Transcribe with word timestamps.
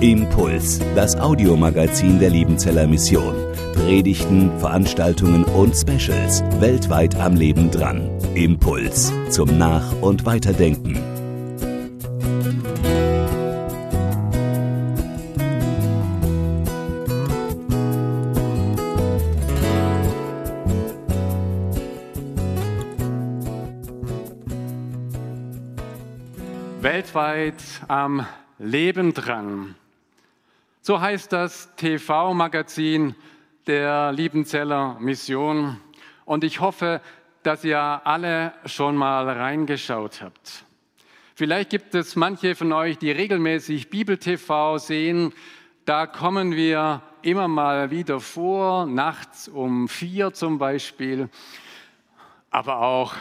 Impuls, 0.00 0.80
das 0.94 1.14
Audiomagazin 1.14 2.18
der 2.18 2.30
Liebenzeller 2.30 2.86
Mission. 2.86 3.34
Predigten, 3.74 4.50
Veranstaltungen 4.58 5.44
und 5.44 5.76
Specials 5.76 6.42
weltweit 6.58 7.14
am 7.16 7.36
Leben 7.36 7.70
dran. 7.70 8.08
Impuls 8.34 9.12
zum 9.28 9.58
Nach- 9.58 9.92
und 10.00 10.24
Weiterdenken. 10.24 10.98
Weltweit 26.80 27.54
am 27.86 28.26
Leben 28.58 29.14
dran. 29.14 29.74
So 30.80 31.00
heißt 31.00 31.32
das 31.32 31.74
TV-Magazin 31.76 33.14
der 33.66 34.12
Liebenzeller 34.12 34.96
Mission. 35.00 35.80
Und 36.24 36.44
ich 36.44 36.60
hoffe, 36.60 37.00
dass 37.42 37.64
ihr 37.64 37.78
alle 37.78 38.52
schon 38.66 38.96
mal 38.96 39.28
reingeschaut 39.28 40.22
habt. 40.22 40.64
Vielleicht 41.34 41.70
gibt 41.70 41.94
es 41.94 42.14
manche 42.14 42.54
von 42.54 42.72
euch, 42.72 42.98
die 42.98 43.10
regelmäßig 43.10 43.90
Bibel-TV 43.90 44.78
sehen. 44.78 45.32
Da 45.84 46.06
kommen 46.06 46.52
wir 46.52 47.02
immer 47.22 47.48
mal 47.48 47.90
wieder 47.90 48.20
vor, 48.20 48.86
nachts 48.86 49.48
um 49.48 49.88
vier 49.88 50.32
zum 50.32 50.58
Beispiel, 50.58 51.28
aber 52.50 52.82
auch 52.82 53.14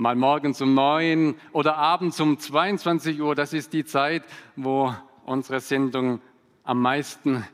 mal 0.00 0.16
morgens 0.16 0.62
um 0.62 0.74
neun 0.74 1.34
oder 1.52 1.76
abends 1.76 2.18
um 2.20 2.38
22 2.38 3.20
Uhr. 3.20 3.34
Das 3.34 3.52
ist 3.52 3.74
die 3.74 3.84
Zeit, 3.84 4.24
wo 4.56 4.94
unsere 5.26 5.60
Sendungen 5.60 6.22
am 6.64 6.80
meisten 6.80 7.46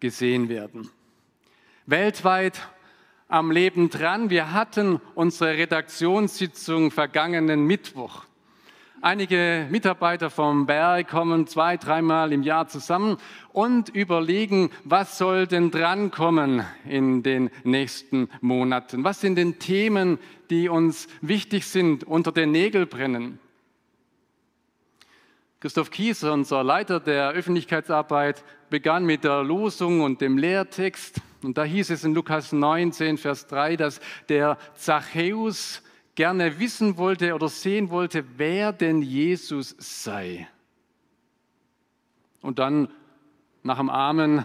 gesehen 0.00 0.50
werden. 0.50 0.90
Weltweit 1.86 2.68
am 3.28 3.50
Leben 3.50 3.88
dran. 3.88 4.28
Wir 4.28 4.52
hatten 4.52 5.00
unsere 5.14 5.56
Redaktionssitzung 5.56 6.90
vergangenen 6.90 7.64
Mittwoch. 7.66 8.24
Einige 9.04 9.66
Mitarbeiter 9.68 10.30
vom 10.30 10.64
Berg 10.64 11.08
kommen 11.08 11.46
zwei, 11.46 11.76
dreimal 11.76 12.32
im 12.32 12.42
Jahr 12.42 12.68
zusammen 12.68 13.18
und 13.52 13.90
überlegen, 13.90 14.70
was 14.84 15.18
soll 15.18 15.46
denn 15.46 15.70
drankommen 15.70 16.64
in 16.88 17.22
den 17.22 17.50
nächsten 17.64 18.30
Monaten? 18.40 19.04
Was 19.04 19.20
sind 19.20 19.36
denn 19.36 19.58
Themen, 19.58 20.18
die 20.48 20.70
uns 20.70 21.06
wichtig 21.20 21.66
sind, 21.66 22.04
unter 22.04 22.32
den 22.32 22.50
Nägeln 22.50 22.88
brennen? 22.88 23.38
Christoph 25.60 25.90
Kies, 25.90 26.24
unser 26.24 26.64
Leiter 26.64 26.98
der 26.98 27.32
Öffentlichkeitsarbeit, 27.32 28.42
begann 28.70 29.04
mit 29.04 29.22
der 29.22 29.42
Losung 29.42 30.00
und 30.00 30.22
dem 30.22 30.38
Lehrtext. 30.38 31.20
Und 31.42 31.58
da 31.58 31.64
hieß 31.64 31.90
es 31.90 32.04
in 32.04 32.14
Lukas 32.14 32.52
19, 32.52 33.18
Vers 33.18 33.48
3, 33.48 33.76
dass 33.76 34.00
der 34.30 34.56
Zachäus 34.76 35.82
gerne 36.14 36.58
wissen 36.58 36.96
wollte 36.96 37.34
oder 37.34 37.48
sehen 37.48 37.90
wollte, 37.90 38.24
wer 38.36 38.72
denn 38.72 39.02
Jesus 39.02 39.74
sei. 39.78 40.48
Und 42.40 42.58
dann 42.58 42.88
nach 43.62 43.78
dem 43.78 43.90
Amen 43.90 44.44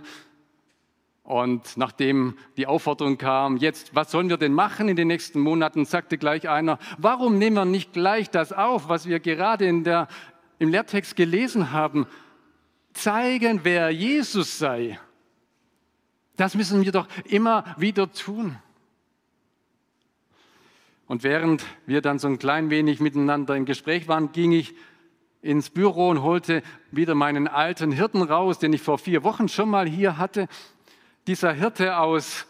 und 1.24 1.78
nachdem 1.78 2.38
die 2.58 2.66
Aufforderung 2.66 3.18
kam, 3.18 3.58
jetzt, 3.58 3.94
was 3.94 4.10
sollen 4.10 4.30
wir 4.30 4.38
denn 4.38 4.54
machen 4.54 4.90
in 4.90 4.96
den 4.96 5.10
nächsten 5.10 5.40
Monaten, 5.40 5.86
sagte 5.86 6.18
gleich 6.18 6.50
einer, 6.50 6.80
warum 6.98 7.38
nehmen 7.38 7.56
wir 7.56 7.66
nicht 7.66 7.94
gleich 7.94 8.32
das 8.32 8.52
auf, 8.52 8.90
was 8.90 9.06
wir 9.06 9.20
gerade 9.20 9.68
in 9.68 9.84
der, 9.84 10.08
im 10.58 10.70
Lehrtext 10.70 11.16
gelesen 11.16 11.72
haben, 11.72 12.08
zeigen, 12.94 13.60
wer 13.64 13.92
Jesus 13.92 14.58
sei. 14.58 15.00
Das 16.36 16.56
müssen 16.56 16.84
wir 16.84 16.92
doch 16.92 17.08
immer 17.26 17.76
wieder 17.78 18.12
tun. 18.12 18.58
Und 21.10 21.24
während 21.24 21.66
wir 21.88 22.04
dann 22.04 22.20
so 22.20 22.28
ein 22.28 22.38
klein 22.38 22.70
wenig 22.70 23.00
miteinander 23.00 23.56
im 23.56 23.66
Gespräch 23.66 24.08
waren, 24.08 24.32
ging 24.32 24.52
ich 24.52 24.76
ins 25.42 25.72
Büro 25.72 26.10
und 26.10 26.22
holte 26.22 26.62
wieder 26.92 27.16
meinen 27.16 27.48
alten 27.48 27.92
Hirten 27.92 28.22
raus, 28.22 28.60
den 28.60 28.74
ich 28.74 28.84
vor 28.84 29.00
vier 29.00 29.24
Wochen 29.24 29.50
schon 29.50 29.72
mal 29.72 29.90
hier 29.90 30.20
hatte. 30.20 30.48
Dieser 31.26 31.52
Hirte 31.52 31.98
aus 31.98 32.46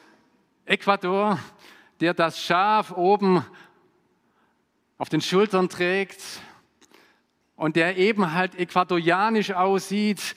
Ecuador, 0.66 1.40
der 2.02 2.14
das 2.14 2.44
Schaf 2.44 2.92
oben 2.92 3.46
auf 4.98 5.08
den 5.08 5.22
Schultern 5.22 5.70
trägt 5.70 6.22
und 7.56 7.78
der 7.78 7.96
eben 7.96 8.34
halt 8.34 8.60
äquatorianisch 8.60 9.52
aussieht, 9.52 10.36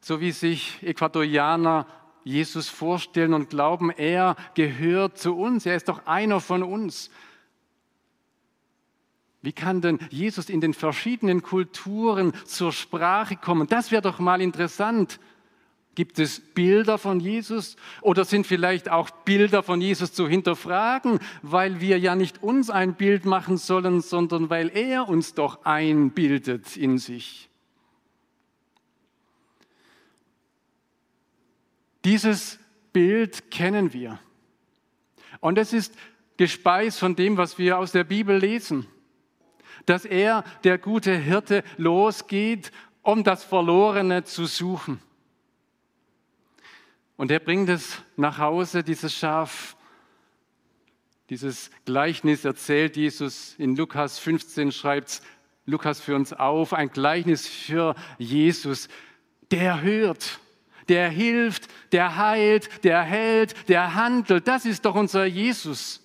so 0.00 0.20
wie 0.20 0.32
sich 0.32 0.82
Äquatorianer 0.82 1.86
Jesus 2.24 2.68
vorstellen 2.68 3.34
und 3.34 3.50
glauben, 3.50 3.90
er 3.90 4.36
gehört 4.54 5.18
zu 5.18 5.36
uns, 5.36 5.66
er 5.66 5.76
ist 5.76 5.88
doch 5.88 6.06
einer 6.06 6.40
von 6.40 6.62
uns. 6.62 7.10
Wie 9.42 9.52
kann 9.52 9.80
denn 9.80 9.98
Jesus 10.10 10.50
in 10.50 10.60
den 10.60 10.74
verschiedenen 10.74 11.42
Kulturen 11.42 12.32
zur 12.44 12.72
Sprache 12.72 13.36
kommen? 13.36 13.66
Das 13.68 13.90
wäre 13.90 14.02
doch 14.02 14.18
mal 14.18 14.40
interessant. 14.40 15.18
Gibt 15.94 16.18
es 16.18 16.40
Bilder 16.40 16.98
von 16.98 17.20
Jesus 17.20 17.76
oder 18.00 18.24
sind 18.24 18.46
vielleicht 18.46 18.90
auch 18.90 19.10
Bilder 19.10 19.62
von 19.62 19.80
Jesus 19.80 20.12
zu 20.12 20.28
hinterfragen, 20.28 21.18
weil 21.42 21.80
wir 21.80 21.98
ja 21.98 22.14
nicht 22.14 22.42
uns 22.42 22.70
ein 22.70 22.94
Bild 22.94 23.24
machen 23.24 23.56
sollen, 23.56 24.00
sondern 24.00 24.50
weil 24.50 24.70
er 24.74 25.08
uns 25.08 25.34
doch 25.34 25.64
einbildet 25.64 26.76
in 26.76 26.98
sich? 26.98 27.49
Dieses 32.04 32.58
Bild 32.92 33.50
kennen 33.50 33.92
wir. 33.92 34.18
Und 35.40 35.58
es 35.58 35.72
ist 35.72 35.94
gespeist 36.36 36.98
von 36.98 37.16
dem, 37.16 37.36
was 37.36 37.58
wir 37.58 37.78
aus 37.78 37.92
der 37.92 38.04
Bibel 38.04 38.36
lesen. 38.36 38.86
Dass 39.86 40.04
er, 40.04 40.44
der 40.64 40.78
gute 40.78 41.16
Hirte, 41.16 41.62
losgeht, 41.76 42.72
um 43.02 43.24
das 43.24 43.44
Verlorene 43.44 44.24
zu 44.24 44.46
suchen. 44.46 45.00
Und 47.16 47.30
er 47.30 47.40
bringt 47.40 47.68
es 47.68 48.02
nach 48.16 48.38
Hause, 48.38 48.82
dieses 48.82 49.14
Schaf. 49.14 49.76
Dieses 51.28 51.70
Gleichnis 51.84 52.44
erzählt 52.44 52.96
Jesus 52.96 53.54
in 53.58 53.76
Lukas 53.76 54.18
15, 54.18 54.72
schreibt 54.72 55.22
Lukas 55.66 56.00
für 56.00 56.16
uns 56.16 56.32
auf, 56.32 56.72
ein 56.72 56.90
Gleichnis 56.90 57.46
für 57.46 57.94
Jesus, 58.18 58.88
der 59.50 59.82
hört 59.82 60.40
der 60.90 61.08
hilft, 61.08 61.68
der 61.92 62.16
heilt, 62.16 62.84
der 62.84 63.02
hält, 63.02 63.68
der 63.68 63.94
handelt. 63.94 64.46
Das 64.48 64.66
ist 64.66 64.84
doch 64.84 64.96
unser 64.96 65.24
Jesus. 65.24 66.04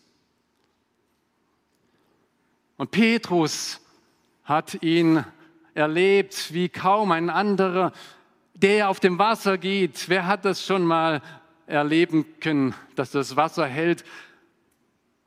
Und 2.78 2.92
Petrus 2.92 3.82
hat 4.44 4.82
ihn 4.84 5.26
erlebt 5.74 6.54
wie 6.54 6.70
kaum 6.70 7.12
ein 7.12 7.32
anderer, 7.32 7.94
der 8.54 8.90
auf 8.90 9.00
dem 9.00 9.18
Wasser 9.18 9.58
geht. 9.58 10.08
Wer 10.08 10.28
hat 10.28 10.46
das 10.46 10.64
schon 10.64 10.86
mal 10.86 11.22
erleben 11.66 12.26
können, 12.40 12.76
dass 12.96 13.10
das 13.10 13.36
Wasser 13.36 13.66
hält? 13.66 14.06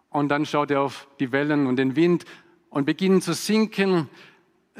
Und 0.08 0.28
dann 0.28 0.46
schaut 0.46 0.70
er 0.70 0.82
auf 0.82 1.08
die 1.18 1.32
Wellen 1.32 1.66
und 1.66 1.76
den 1.76 1.96
Wind 1.96 2.24
und 2.70 2.84
beginnt 2.84 3.24
zu 3.24 3.34
sinken. 3.34 4.08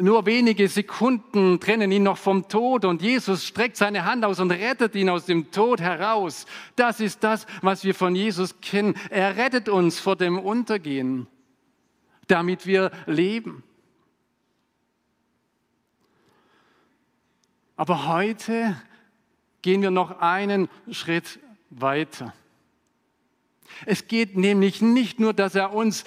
Nur 0.00 0.26
wenige 0.26 0.68
Sekunden 0.68 1.60
trennen 1.60 1.90
ihn 1.90 2.04
noch 2.04 2.18
vom 2.18 2.48
Tod 2.48 2.84
und 2.84 3.02
Jesus 3.02 3.44
streckt 3.44 3.76
seine 3.76 4.04
Hand 4.04 4.24
aus 4.24 4.38
und 4.38 4.50
rettet 4.50 4.94
ihn 4.94 5.08
aus 5.08 5.26
dem 5.26 5.50
Tod 5.50 5.80
heraus. 5.80 6.46
Das 6.76 7.00
ist 7.00 7.24
das, 7.24 7.46
was 7.62 7.84
wir 7.84 7.94
von 7.94 8.14
Jesus 8.14 8.60
kennen. 8.60 8.94
Er 9.10 9.36
rettet 9.36 9.68
uns 9.68 9.98
vor 9.98 10.14
dem 10.16 10.38
Untergehen, 10.38 11.26
damit 12.28 12.66
wir 12.66 12.90
leben. 13.06 13.64
Aber 17.76 18.06
heute 18.06 18.80
gehen 19.62 19.82
wir 19.82 19.90
noch 19.90 20.20
einen 20.20 20.68
Schritt 20.90 21.38
weiter. 21.70 22.34
Es 23.86 24.08
geht 24.08 24.36
nämlich 24.36 24.80
nicht 24.80 25.20
nur, 25.20 25.32
dass 25.32 25.54
er 25.54 25.72
uns 25.72 26.04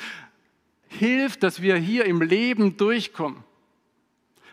hilft, 0.88 1.44
dass 1.44 1.62
wir 1.62 1.76
hier 1.78 2.06
im 2.06 2.22
Leben 2.22 2.78
durchkommen. 2.78 3.44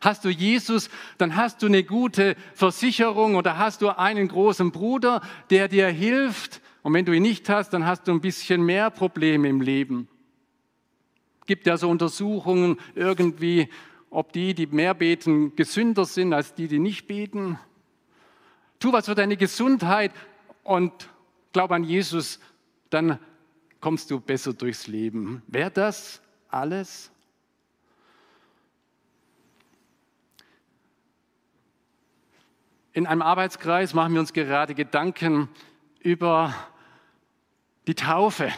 Hast 0.00 0.24
du 0.24 0.28
Jesus, 0.28 0.90
dann 1.18 1.36
hast 1.36 1.62
du 1.62 1.66
eine 1.66 1.82
gute 1.82 2.36
Versicherung 2.54 3.34
oder 3.34 3.58
hast 3.58 3.82
du 3.82 3.88
einen 3.88 4.28
großen 4.28 4.70
Bruder, 4.70 5.20
der 5.50 5.68
dir 5.68 5.88
hilft. 5.88 6.60
Und 6.82 6.94
wenn 6.94 7.04
du 7.04 7.12
ihn 7.12 7.22
nicht 7.22 7.48
hast, 7.48 7.70
dann 7.70 7.84
hast 7.84 8.06
du 8.06 8.12
ein 8.12 8.20
bisschen 8.20 8.62
mehr 8.62 8.90
Probleme 8.90 9.48
im 9.48 9.60
Leben. 9.60 10.08
Gibt 11.46 11.66
ja 11.66 11.76
so 11.76 11.88
Untersuchungen 11.88 12.78
irgendwie, 12.94 13.68
ob 14.10 14.32
die, 14.32 14.54
die 14.54 14.66
mehr 14.66 14.94
beten, 14.94 15.56
gesünder 15.56 16.04
sind 16.04 16.32
als 16.32 16.54
die, 16.54 16.68
die 16.68 16.78
nicht 16.78 17.06
beten. 17.06 17.58
Tu 18.78 18.92
was 18.92 19.06
für 19.06 19.14
deine 19.14 19.36
Gesundheit 19.36 20.12
und 20.62 20.92
glaub 21.52 21.72
an 21.72 21.84
Jesus, 21.84 22.38
dann 22.90 23.18
kommst 23.80 24.10
du 24.10 24.20
besser 24.20 24.52
durchs 24.52 24.86
Leben. 24.86 25.42
Wäre 25.46 25.70
das 25.70 26.20
alles? 26.48 27.10
In 32.98 33.06
einem 33.06 33.22
Arbeitskreis 33.22 33.94
machen 33.94 34.14
wir 34.14 34.18
uns 34.18 34.32
gerade 34.32 34.74
Gedanken 34.74 35.48
über 36.00 36.52
die 37.86 37.94
Taufe. 37.94 38.52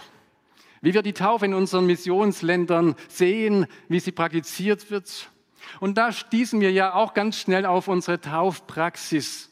Wie 0.81 0.95
wir 0.95 1.03
die 1.03 1.13
Taufe 1.13 1.45
in 1.45 1.53
unseren 1.53 1.85
Missionsländern 1.85 2.95
sehen, 3.07 3.67
wie 3.89 4.01
sie 4.01 4.13
praktiziert 4.13 4.91
wird. 4.91 5.31
Und 5.79 5.99
da 5.99 6.11
stießen 6.11 6.59
wir 6.59 6.73
ja 6.73 6.95
auch 6.95 7.13
ganz 7.13 7.37
schnell 7.37 7.67
auf 7.67 7.87
unsere 7.87 8.19
Taufpraxis. 8.19 9.51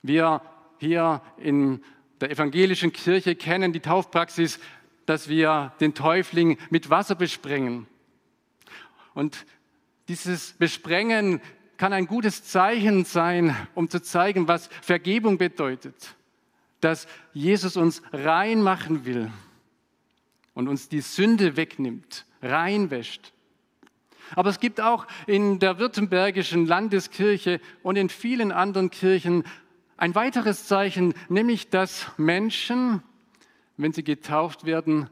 Wir 0.00 0.40
hier 0.78 1.20
in 1.36 1.84
der 2.22 2.30
evangelischen 2.30 2.90
Kirche 2.90 3.34
kennen 3.34 3.74
die 3.74 3.80
Taufpraxis, 3.80 4.60
dass 5.04 5.28
wir 5.28 5.74
den 5.80 5.92
Täufling 5.92 6.56
mit 6.70 6.88
Wasser 6.88 7.16
besprengen. 7.16 7.86
Und 9.12 9.44
dieses 10.08 10.54
Besprengen 10.54 11.42
kann 11.76 11.92
ein 11.92 12.06
gutes 12.06 12.44
Zeichen 12.44 13.04
sein, 13.04 13.56
um 13.74 13.88
zu 13.88 14.00
zeigen, 14.00 14.48
was 14.48 14.68
Vergebung 14.82 15.38
bedeutet. 15.38 16.14
Dass 16.80 17.06
Jesus 17.32 17.76
uns 17.76 18.02
rein 18.12 18.62
machen 18.62 19.04
will 19.04 19.30
und 20.54 20.68
uns 20.68 20.88
die 20.88 21.00
Sünde 21.00 21.56
wegnimmt, 21.56 22.26
reinwäscht. 22.42 23.32
Aber 24.34 24.50
es 24.50 24.60
gibt 24.60 24.80
auch 24.80 25.06
in 25.26 25.58
der 25.58 25.78
württembergischen 25.78 26.66
Landeskirche 26.66 27.60
und 27.82 27.96
in 27.96 28.08
vielen 28.08 28.52
anderen 28.52 28.90
Kirchen 28.90 29.44
ein 29.96 30.14
weiteres 30.14 30.66
Zeichen, 30.66 31.14
nämlich 31.28 31.70
dass 31.70 32.06
Menschen, 32.16 33.02
wenn 33.76 33.92
sie 33.92 34.04
getauft 34.04 34.64
werden, 34.64 35.08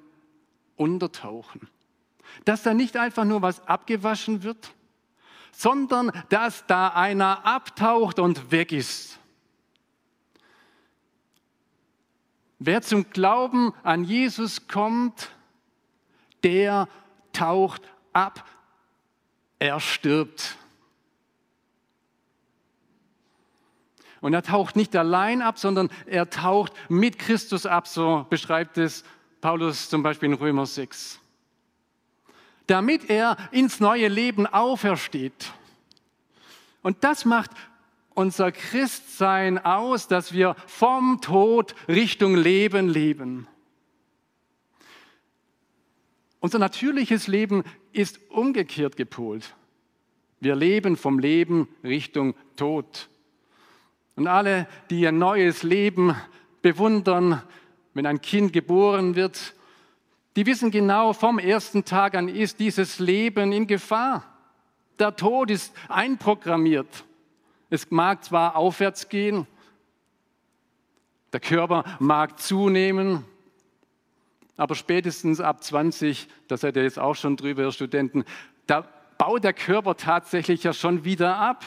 untertauchen. 0.77 1.69
Dass 2.45 2.63
da 2.63 2.75
nicht 2.75 2.97
einfach 2.97 3.25
nur 3.25 3.43
was 3.43 3.67
abgewaschen 3.69 4.43
wird, 4.43 4.73
sondern 5.53 6.11
dass 6.31 6.67
da 6.67 6.89
einer 6.89 7.47
abtaucht 7.47 8.19
und 8.19 8.51
weg 8.51 8.73
ist. 8.73 9.19
Wer 12.59 12.83
zum 12.83 13.11
Glauben 13.11 13.73
an 13.83 14.05
Jesus 14.05 14.69
kommt, 14.69 15.31
der 16.43 16.89
taucht 17.33 17.83
ab, 18.13 18.45
er 19.59 19.81
stirbt. 19.81 20.57
Und 24.21 24.35
er 24.35 24.43
taucht 24.43 24.77
nicht 24.77 24.95
allein 24.95 25.43
ab, 25.43 25.59
sondern 25.59 25.91
er 26.07 26.31
taucht 26.31 26.73
mit 26.89 27.19
Christus 27.19 27.67
ab, 27.67 27.89
so 27.89 28.27
beschreibt 28.31 28.79
es 28.79 29.03
Paulus 29.41 29.89
zum 29.89 30.05
Beispiel 30.05 30.31
in 30.31 30.35
Römer 30.35 30.67
6. 30.67 31.22
Damit 32.67 33.11
er 33.11 33.37
ins 33.51 33.81
neue 33.81 34.09
Leben 34.09 34.47
aufersteht. 34.47 35.53
Und 36.83 37.05
das 37.05 37.25
macht 37.25 37.51
unser 38.15 38.53
Christsein 38.53 39.59
aus, 39.59 40.09
dass 40.09 40.33
wir 40.33 40.55
vom 40.67 41.21
Tod 41.21 41.75
Richtung 41.89 42.37
Leben 42.37 42.89
leben. 42.89 43.47
Unser 46.41 46.59
natürliches 46.59 47.29
Leben 47.29 47.63
ist 47.93 48.21
umgekehrt 48.31 48.97
gepolt. 48.97 49.55
Wir 50.41 50.57
leben 50.57 50.97
vom 50.97 51.21
Leben 51.21 51.69
Richtung 51.85 52.35
Tod. 52.57 53.09
Und 54.17 54.27
alle, 54.27 54.67
die 54.91 55.07
ein 55.07 55.19
neues 55.19 55.63
Leben 55.63 56.17
bewundern, 56.61 57.43
wenn 57.95 58.07
ein 58.07 58.21
Kind 58.21 58.53
geboren 58.53 59.15
wird, 59.15 59.55
die 60.37 60.47
wissen 60.47 60.71
genau, 60.71 61.13
vom 61.13 61.39
ersten 61.39 61.85
Tag 61.85 62.15
an 62.15 62.29
ist 62.29 62.59
dieses 62.59 62.99
Leben 62.99 63.53
in 63.53 63.67
Gefahr. 63.67 64.25
Der 64.99 65.15
Tod 65.15 65.51
ist 65.51 65.75
einprogrammiert. 65.89 67.05
Es 67.71 67.91
mag 67.91 68.25
zwar 68.25 68.57
aufwärts 68.57 69.09
gehen, 69.09 69.47
der 71.33 71.41
Körper 71.41 71.85
mag 71.99 72.39
zunehmen, 72.39 73.25
aber 74.57 74.75
spätestens 74.75 75.41
ab 75.41 75.65
20, 75.65 76.29
da 76.49 76.57
seid 76.57 76.77
ihr 76.77 76.83
jetzt 76.83 76.99
auch 76.99 77.15
schon 77.15 77.37
drüber, 77.37 77.63
ihr 77.63 77.73
Studenten, 77.73 78.25
da 78.67 78.87
baut 79.17 79.45
der 79.45 79.55
Körper 79.55 79.97
tatsächlich 79.97 80.63
ja 80.63 80.73
schon 80.73 81.05
wieder 81.05 81.37
ab. 81.37 81.65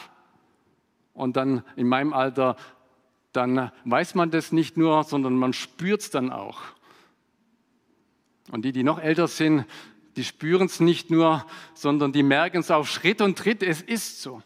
Und 1.14 1.36
dann 1.36 1.64
in 1.74 1.88
meinem 1.88 2.12
Alter, 2.12 2.56
dann 3.32 3.72
weiß 3.84 4.14
man 4.14 4.30
das 4.30 4.52
nicht 4.52 4.76
nur, 4.76 5.02
sondern 5.04 5.34
man 5.34 5.52
spürt 5.52 6.02
es 6.02 6.10
dann 6.10 6.30
auch. 6.30 6.60
Und 8.50 8.64
die, 8.64 8.72
die 8.72 8.84
noch 8.84 9.00
älter 9.00 9.28
sind, 9.28 9.64
die 10.16 10.24
spüren 10.24 10.66
es 10.66 10.80
nicht 10.80 11.10
nur, 11.10 11.44
sondern 11.74 12.12
die 12.12 12.22
merken 12.22 12.58
es 12.58 12.70
auf 12.70 12.88
Schritt 12.88 13.20
und 13.20 13.36
Tritt. 13.38 13.62
Es 13.62 13.82
ist 13.82 14.22
so. 14.22 14.42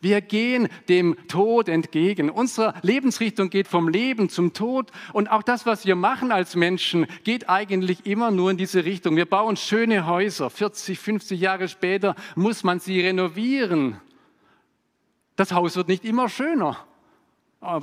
Wir 0.00 0.20
gehen 0.20 0.68
dem 0.88 1.16
Tod 1.26 1.68
entgegen. 1.68 2.30
Unsere 2.30 2.74
Lebensrichtung 2.82 3.50
geht 3.50 3.66
vom 3.66 3.88
Leben 3.88 4.28
zum 4.28 4.52
Tod. 4.52 4.90
Und 5.12 5.30
auch 5.30 5.42
das, 5.42 5.66
was 5.66 5.84
wir 5.84 5.96
machen 5.96 6.30
als 6.30 6.54
Menschen, 6.54 7.06
geht 7.24 7.48
eigentlich 7.48 8.06
immer 8.06 8.30
nur 8.30 8.52
in 8.52 8.56
diese 8.56 8.84
Richtung. 8.84 9.16
Wir 9.16 9.26
bauen 9.26 9.56
schöne 9.56 10.06
Häuser. 10.06 10.48
40, 10.48 10.98
50 10.98 11.40
Jahre 11.40 11.66
später 11.66 12.14
muss 12.36 12.62
man 12.62 12.78
sie 12.78 13.00
renovieren. 13.00 14.00
Das 15.34 15.52
Haus 15.52 15.76
wird 15.76 15.88
nicht 15.88 16.04
immer 16.04 16.28
schöner 16.28 16.76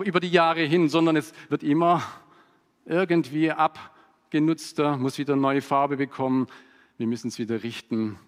über 0.03 0.19
die 0.19 0.29
Jahre 0.29 0.61
hin, 0.61 0.89
sondern 0.89 1.15
es 1.15 1.33
wird 1.49 1.63
immer 1.63 2.01
irgendwie 2.85 3.51
abgenutzter, 4.27 4.97
muss 4.97 5.17
wieder 5.17 5.37
neue 5.37 5.61
Farbe 5.61 5.95
bekommen. 5.95 6.47
Wir 6.97 7.07
müssen 7.07 7.29
es 7.29 7.39
wieder 7.39 7.63
richten. 7.63 8.19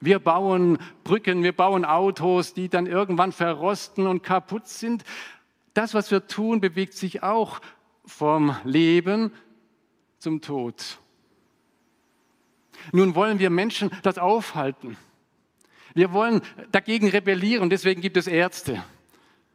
Wir 0.00 0.18
bauen 0.18 0.78
Brücken, 1.04 1.44
wir 1.44 1.52
bauen 1.52 1.84
Autos, 1.84 2.54
die 2.54 2.68
dann 2.68 2.86
irgendwann 2.86 3.30
verrosten 3.30 4.08
und 4.08 4.24
kaputt 4.24 4.66
sind. 4.66 5.04
Das, 5.74 5.94
was 5.94 6.10
wir 6.10 6.26
tun, 6.26 6.60
bewegt 6.60 6.94
sich 6.94 7.22
auch 7.22 7.60
vom 8.04 8.56
Leben 8.64 9.30
zum 10.18 10.40
Tod. 10.40 10.98
Nun 12.90 13.14
wollen 13.14 13.38
wir 13.38 13.50
Menschen 13.50 13.92
das 14.02 14.18
aufhalten. 14.18 14.96
Wir 15.94 16.12
wollen 16.12 16.42
dagegen 16.72 17.10
rebellieren, 17.10 17.70
deswegen 17.70 18.00
gibt 18.00 18.16
es 18.16 18.26
Ärzte. 18.26 18.82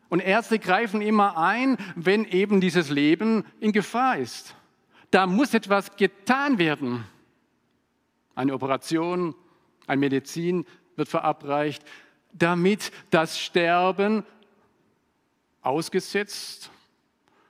Und 0.08 0.22
Ärzte 0.22 0.60
greifen 0.60 1.02
immer 1.02 1.38
ein, 1.38 1.76
wenn 1.98 2.24
eben 2.24 2.62
dieses 2.62 2.90
Leben 2.90 3.44
in 3.60 3.74
Gefahr 3.74 4.18
ist. 4.18 4.56
Da 5.14 5.28
muss 5.28 5.54
etwas 5.54 5.96
getan 5.96 6.58
werden. 6.58 7.06
Eine 8.34 8.56
Operation, 8.56 9.36
ein 9.86 10.00
Medizin 10.00 10.66
wird 10.96 11.08
verabreicht, 11.08 11.86
damit 12.32 12.92
das 13.12 13.40
Sterben 13.40 14.24
ausgesetzt 15.62 16.72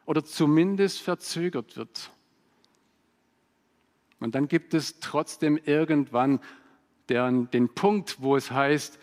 oder 0.06 0.26
zumindest 0.26 1.02
verzögert 1.04 1.78
wird. 1.78 2.12
Und 4.20 4.36
dann 4.36 4.50
gibt 4.50 4.74
es 4.74 5.00
trotzdem 5.00 5.58
irgendwann 5.64 6.42
den, 7.08 7.50
den 7.52 7.70
Punkt, 7.70 8.22
wo 8.22 8.36
es 8.36 8.52
heißt, 8.52 9.00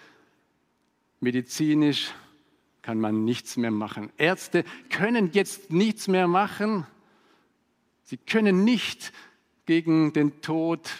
medizinisch 1.21 2.13
kann 2.83 3.01
man 3.01 3.25
nichts 3.25 3.57
mehr 3.57 3.71
machen. 3.71 4.13
Ärzte 4.19 4.65
können 4.91 5.31
jetzt 5.33 5.73
nichts 5.73 6.09
mehr 6.09 6.29
machen. 6.29 6.87
Sie 8.11 8.17
können 8.17 8.65
nicht 8.65 9.13
gegen 9.67 10.13
den 10.13 10.41
Tod 10.41 10.91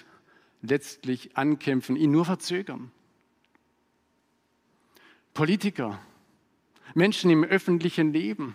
letztlich 0.63 1.37
ankämpfen, 1.37 1.97
ihn 1.97 2.13
nur 2.13 2.25
verzögern. 2.25 2.93
Politiker, 5.35 5.99
Menschen 6.95 7.29
im 7.33 7.43
öffentlichen 7.43 8.13
Leben, 8.13 8.55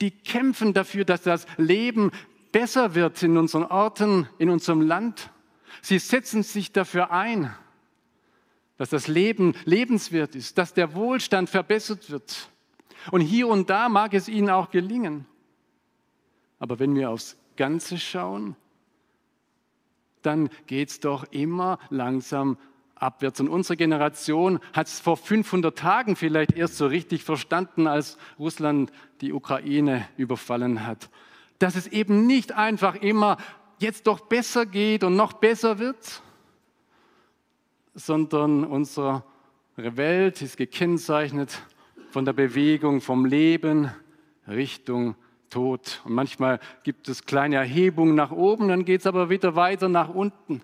die 0.00 0.10
kämpfen 0.10 0.74
dafür, 0.74 1.04
dass 1.04 1.22
das 1.22 1.46
Leben 1.58 2.10
besser 2.50 2.96
wird 2.96 3.22
in 3.22 3.36
unseren 3.36 3.66
Orten, 3.66 4.28
in 4.38 4.50
unserem 4.50 4.80
Land. 4.80 5.30
Sie 5.80 6.00
setzen 6.00 6.42
sich 6.42 6.72
dafür 6.72 7.12
ein, 7.12 7.54
dass 8.78 8.90
das 8.90 9.06
Leben 9.06 9.54
lebenswert 9.64 10.34
ist, 10.34 10.58
dass 10.58 10.74
der 10.74 10.96
Wohlstand 10.96 11.50
verbessert 11.50 12.10
wird. 12.10 12.50
Und 13.12 13.20
hier 13.20 13.46
und 13.46 13.70
da 13.70 13.88
mag 13.88 14.12
es 14.12 14.28
ihnen 14.28 14.50
auch 14.50 14.72
gelingen. 14.72 15.28
Aber 16.62 16.78
wenn 16.78 16.94
wir 16.94 17.10
aufs 17.10 17.36
Ganze 17.56 17.98
schauen, 17.98 18.54
dann 20.22 20.48
geht 20.68 20.90
es 20.90 21.00
doch 21.00 21.24
immer 21.32 21.80
langsam 21.90 22.56
abwärts. 22.94 23.40
Und 23.40 23.48
unsere 23.48 23.76
Generation 23.76 24.60
hat 24.72 24.86
es 24.86 25.00
vor 25.00 25.16
500 25.16 25.76
Tagen 25.76 26.14
vielleicht 26.14 26.52
erst 26.52 26.76
so 26.76 26.86
richtig 26.86 27.24
verstanden, 27.24 27.88
als 27.88 28.16
Russland 28.38 28.92
die 29.22 29.32
Ukraine 29.32 30.06
überfallen 30.16 30.86
hat. 30.86 31.10
Dass 31.58 31.74
es 31.74 31.88
eben 31.88 32.28
nicht 32.28 32.52
einfach 32.52 32.94
immer 32.94 33.38
jetzt 33.80 34.06
doch 34.06 34.20
besser 34.20 34.64
geht 34.64 35.02
und 35.02 35.16
noch 35.16 35.32
besser 35.32 35.80
wird, 35.80 36.22
sondern 37.92 38.62
unsere 38.62 39.24
Welt 39.74 40.40
ist 40.42 40.56
gekennzeichnet 40.56 41.60
von 42.10 42.24
der 42.24 42.34
Bewegung 42.34 43.00
vom 43.00 43.24
Leben 43.24 43.90
Richtung 44.46 45.16
Tod. 45.52 46.00
Und 46.04 46.14
manchmal 46.14 46.60
gibt 46.82 47.08
es 47.08 47.24
kleine 47.26 47.56
Erhebungen 47.56 48.14
nach 48.14 48.30
oben, 48.30 48.68
dann 48.68 48.86
geht 48.86 49.02
es 49.02 49.06
aber 49.06 49.28
wieder 49.28 49.54
weiter 49.54 49.88
nach 49.88 50.08
unten. 50.08 50.62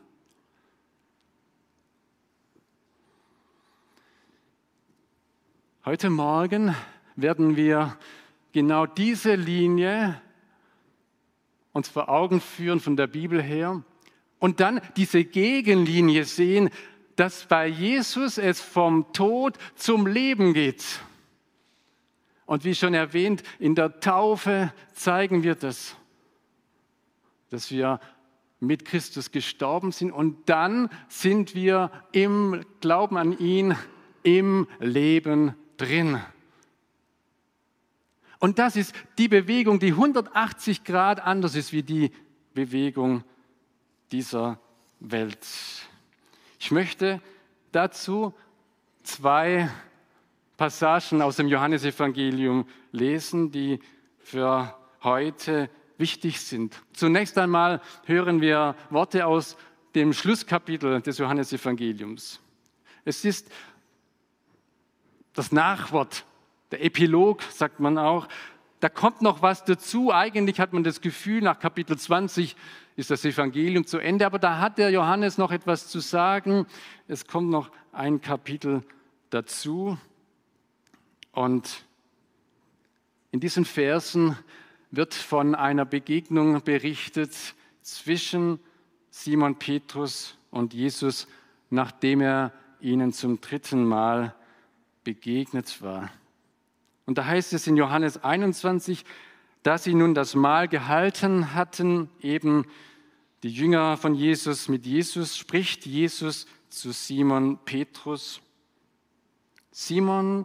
Heute 5.84 6.08
Morgen 6.08 6.74
werden 7.16 7.56
wir 7.56 7.96
genau 8.52 8.86
diese 8.86 9.34
Linie 9.34 10.20
uns 11.72 11.88
vor 11.88 12.08
Augen 12.08 12.40
führen 12.40 12.80
von 12.80 12.96
der 12.96 13.06
Bibel 13.06 13.42
her 13.42 13.82
und 14.38 14.60
dann 14.60 14.80
diese 14.96 15.22
Gegenlinie 15.24 16.24
sehen, 16.24 16.70
dass 17.16 17.44
bei 17.44 17.66
Jesus 17.66 18.38
es 18.38 18.60
vom 18.60 19.12
Tod 19.12 19.58
zum 19.74 20.06
Leben 20.06 20.54
geht. 20.54 21.00
Und 22.48 22.64
wie 22.64 22.74
schon 22.74 22.94
erwähnt, 22.94 23.42
in 23.58 23.74
der 23.74 24.00
Taufe 24.00 24.72
zeigen 24.94 25.42
wir 25.42 25.54
das, 25.54 25.94
dass 27.50 27.70
wir 27.70 28.00
mit 28.58 28.86
Christus 28.86 29.32
gestorben 29.32 29.92
sind 29.92 30.12
und 30.12 30.48
dann 30.48 30.88
sind 31.08 31.54
wir 31.54 31.90
im 32.10 32.64
Glauben 32.80 33.18
an 33.18 33.38
ihn 33.38 33.76
im 34.22 34.66
Leben 34.80 35.56
drin. 35.76 36.22
Und 38.38 38.58
das 38.58 38.76
ist 38.76 38.94
die 39.18 39.28
Bewegung, 39.28 39.78
die 39.78 39.92
180 39.92 40.84
Grad 40.84 41.20
anders 41.20 41.54
ist 41.54 41.74
wie 41.74 41.82
die 41.82 42.12
Bewegung 42.54 43.24
dieser 44.10 44.58
Welt. 45.00 45.46
Ich 46.58 46.70
möchte 46.70 47.20
dazu 47.72 48.32
zwei 49.02 49.68
Passagen 50.58 51.22
aus 51.22 51.36
dem 51.36 51.46
Johannesevangelium 51.46 52.66
lesen, 52.90 53.52
die 53.52 53.78
für 54.18 54.76
heute 55.04 55.70
wichtig 55.98 56.40
sind. 56.40 56.82
Zunächst 56.92 57.38
einmal 57.38 57.80
hören 58.06 58.40
wir 58.40 58.74
Worte 58.90 59.24
aus 59.24 59.56
dem 59.94 60.12
Schlusskapitel 60.12 61.00
des 61.00 61.18
Johannesevangeliums. 61.18 62.40
Es 63.04 63.24
ist 63.24 63.48
das 65.32 65.52
Nachwort, 65.52 66.24
der 66.72 66.84
Epilog, 66.84 67.40
sagt 67.44 67.78
man 67.78 67.96
auch. 67.96 68.26
Da 68.80 68.88
kommt 68.88 69.22
noch 69.22 69.42
was 69.42 69.64
dazu. 69.64 70.12
Eigentlich 70.12 70.58
hat 70.58 70.72
man 70.72 70.82
das 70.82 71.00
Gefühl, 71.00 71.40
nach 71.40 71.60
Kapitel 71.60 71.96
20 71.96 72.56
ist 72.96 73.12
das 73.12 73.24
Evangelium 73.24 73.86
zu 73.86 73.98
Ende, 73.98 74.26
aber 74.26 74.40
da 74.40 74.58
hat 74.58 74.78
der 74.78 74.90
Johannes 74.90 75.38
noch 75.38 75.52
etwas 75.52 75.86
zu 75.86 76.00
sagen. 76.00 76.66
Es 77.06 77.28
kommt 77.28 77.48
noch 77.48 77.70
ein 77.92 78.20
Kapitel 78.20 78.82
dazu. 79.30 79.96
Und 81.38 81.84
in 83.30 83.38
diesen 83.38 83.64
Versen 83.64 84.36
wird 84.90 85.14
von 85.14 85.54
einer 85.54 85.84
Begegnung 85.84 86.64
berichtet 86.64 87.32
zwischen 87.80 88.58
Simon 89.10 89.56
Petrus 89.56 90.36
und 90.50 90.74
Jesus, 90.74 91.28
nachdem 91.70 92.22
er 92.22 92.52
ihnen 92.80 93.12
zum 93.12 93.40
dritten 93.40 93.84
Mal 93.84 94.34
begegnet 95.04 95.80
war. 95.80 96.10
Und 97.06 97.18
da 97.18 97.26
heißt 97.26 97.52
es 97.52 97.68
in 97.68 97.76
Johannes 97.76 98.24
21, 98.24 99.04
dass 99.62 99.84
sie 99.84 99.94
nun 99.94 100.14
das 100.14 100.34
Mahl 100.34 100.66
gehalten 100.66 101.54
hatten, 101.54 102.10
eben 102.20 102.64
die 103.44 103.52
Jünger 103.52 103.96
von 103.96 104.16
Jesus 104.16 104.66
mit 104.66 104.86
Jesus, 104.86 105.36
spricht 105.36 105.86
Jesus 105.86 106.48
zu 106.68 106.90
Simon 106.90 107.60
Petrus. 107.64 108.40
Simon, 109.70 110.44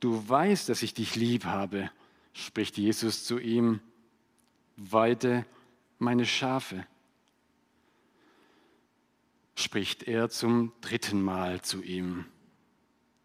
Du 0.00 0.28
weißt, 0.28 0.68
dass 0.68 0.82
ich 0.82 0.94
dich 0.94 1.16
lieb 1.16 1.44
habe, 1.44 1.90
spricht 2.32 2.76
Jesus 2.76 3.24
zu 3.24 3.38
ihm, 3.38 3.80
weide 4.76 5.46
meine 5.98 6.26
Schafe. 6.26 6.86
Spricht 9.54 10.02
er 10.02 10.28
zum 10.28 10.72
dritten 10.82 11.22
Mal 11.22 11.62
zu 11.62 11.82
ihm, 11.82 12.26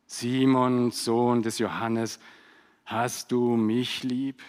Simon, 0.06 0.92
Sohn 0.92 1.42
des 1.42 1.60
Johannes, 1.60 2.20
hast 2.86 3.32
du 3.32 3.56
mich 3.56 4.04
lieb? 4.04 4.42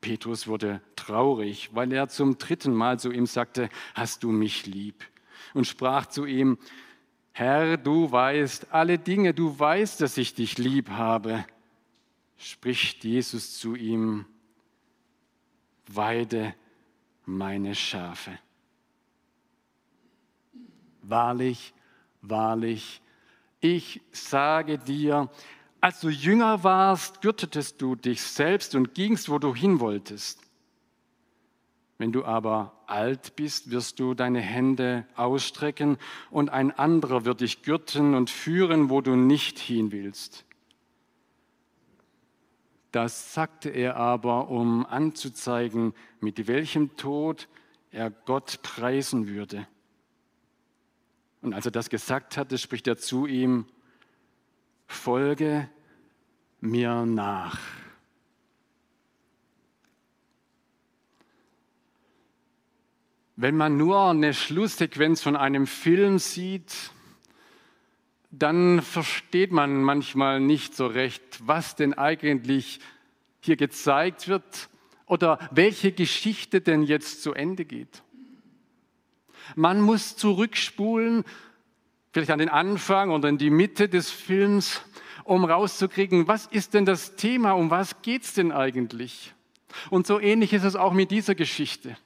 Petrus 0.00 0.46
wurde 0.46 0.80
traurig, 0.96 1.70
weil 1.74 1.92
er 1.92 2.08
zum 2.08 2.38
dritten 2.38 2.74
Mal 2.74 2.98
zu 2.98 3.10
ihm 3.10 3.26
sagte, 3.26 3.68
hast 3.94 4.22
du 4.22 4.30
mich 4.30 4.66
lieb? 4.66 5.04
Und 5.52 5.66
sprach 5.66 6.06
zu 6.06 6.24
ihm, 6.24 6.58
Herr, 7.32 7.76
du 7.76 8.10
weißt 8.10 8.72
alle 8.72 8.98
Dinge, 8.98 9.34
du 9.34 9.58
weißt, 9.58 10.00
dass 10.00 10.16
ich 10.18 10.34
dich 10.34 10.58
lieb 10.58 10.90
habe. 10.90 11.44
Spricht 12.36 13.04
Jesus 13.04 13.58
zu 13.58 13.74
ihm, 13.74 14.26
weide 15.86 16.54
meine 17.24 17.74
Schafe. 17.74 18.38
Wahrlich, 21.02 21.72
wahrlich, 22.22 23.00
ich 23.60 24.00
sage 24.10 24.78
dir, 24.78 25.30
als 25.80 26.00
du 26.00 26.08
jünger 26.08 26.62
warst, 26.64 27.20
gürtetest 27.20 27.80
du 27.80 27.94
dich 27.94 28.22
selbst 28.22 28.74
und 28.74 28.94
gingst, 28.94 29.28
wo 29.30 29.38
du 29.38 29.54
hin 29.54 29.80
wolltest. 29.80 30.49
Wenn 32.00 32.12
du 32.12 32.24
aber 32.24 32.72
alt 32.86 33.36
bist, 33.36 33.70
wirst 33.72 34.00
du 34.00 34.14
deine 34.14 34.40
Hände 34.40 35.04
ausstrecken 35.16 35.98
und 36.30 36.48
ein 36.48 36.70
anderer 36.70 37.26
wird 37.26 37.42
dich 37.42 37.60
gürten 37.60 38.14
und 38.14 38.30
führen, 38.30 38.88
wo 38.88 39.02
du 39.02 39.16
nicht 39.16 39.58
hin 39.58 39.92
willst. 39.92 40.46
Das 42.90 43.34
sagte 43.34 43.68
er 43.68 43.96
aber, 43.96 44.48
um 44.48 44.86
anzuzeigen, 44.86 45.92
mit 46.20 46.48
welchem 46.48 46.96
Tod 46.96 47.48
er 47.90 48.10
Gott 48.10 48.62
preisen 48.62 49.28
würde. 49.28 49.68
Und 51.42 51.52
als 51.52 51.66
er 51.66 51.72
das 51.72 51.90
gesagt 51.90 52.38
hatte, 52.38 52.56
spricht 52.56 52.86
er 52.86 52.96
zu 52.96 53.26
ihm, 53.26 53.66
folge 54.86 55.68
mir 56.62 57.04
nach. 57.04 57.60
Wenn 63.42 63.56
man 63.56 63.78
nur 63.78 63.98
eine 64.10 64.34
Schlusssequenz 64.34 65.22
von 65.22 65.34
einem 65.34 65.66
Film 65.66 66.18
sieht, 66.18 66.90
dann 68.30 68.82
versteht 68.82 69.50
man 69.50 69.82
manchmal 69.82 70.40
nicht 70.40 70.76
so 70.76 70.86
recht, 70.86 71.22
was 71.42 71.74
denn 71.74 71.94
eigentlich 71.94 72.80
hier 73.40 73.56
gezeigt 73.56 74.28
wird 74.28 74.68
oder 75.06 75.38
welche 75.52 75.90
Geschichte 75.90 76.60
denn 76.60 76.82
jetzt 76.82 77.22
zu 77.22 77.32
Ende 77.32 77.64
geht. 77.64 78.02
Man 79.56 79.80
muss 79.80 80.18
zurückspulen, 80.18 81.24
vielleicht 82.12 82.32
an 82.32 82.40
den 82.40 82.50
Anfang 82.50 83.10
oder 83.10 83.30
in 83.30 83.38
die 83.38 83.48
Mitte 83.48 83.88
des 83.88 84.10
Films, 84.10 84.82
um 85.24 85.46
rauszukriegen, 85.46 86.28
was 86.28 86.44
ist 86.44 86.74
denn 86.74 86.84
das 86.84 87.16
Thema, 87.16 87.52
um 87.52 87.70
was 87.70 88.02
geht 88.02 88.24
es 88.24 88.34
denn 88.34 88.52
eigentlich? 88.52 89.32
Und 89.88 90.06
so 90.06 90.20
ähnlich 90.20 90.52
ist 90.52 90.64
es 90.64 90.76
auch 90.76 90.92
mit 90.92 91.10
dieser 91.10 91.34
Geschichte. 91.34 91.96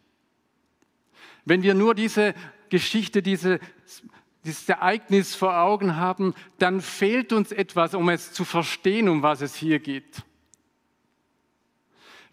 Wenn 1.45 1.63
wir 1.63 1.75
nur 1.75 1.95
diese 1.95 2.35
Geschichte, 2.71 3.23
diese, 3.23 3.61
dieses 4.45 4.69
Ereignis 4.69 5.35
vor 5.35 5.59
Augen 5.59 5.97
haben, 5.97 6.35
dann 6.59 6.81
fehlt 6.81 7.33
uns 7.33 7.53
etwas, 7.53 7.95
um 7.95 8.09
es 8.09 8.33
zu 8.33 8.45
verstehen, 8.45 9.09
um 9.09 9.23
was 9.23 9.41
es 9.43 9.55
hier 9.55 9.79
geht. 9.79 10.23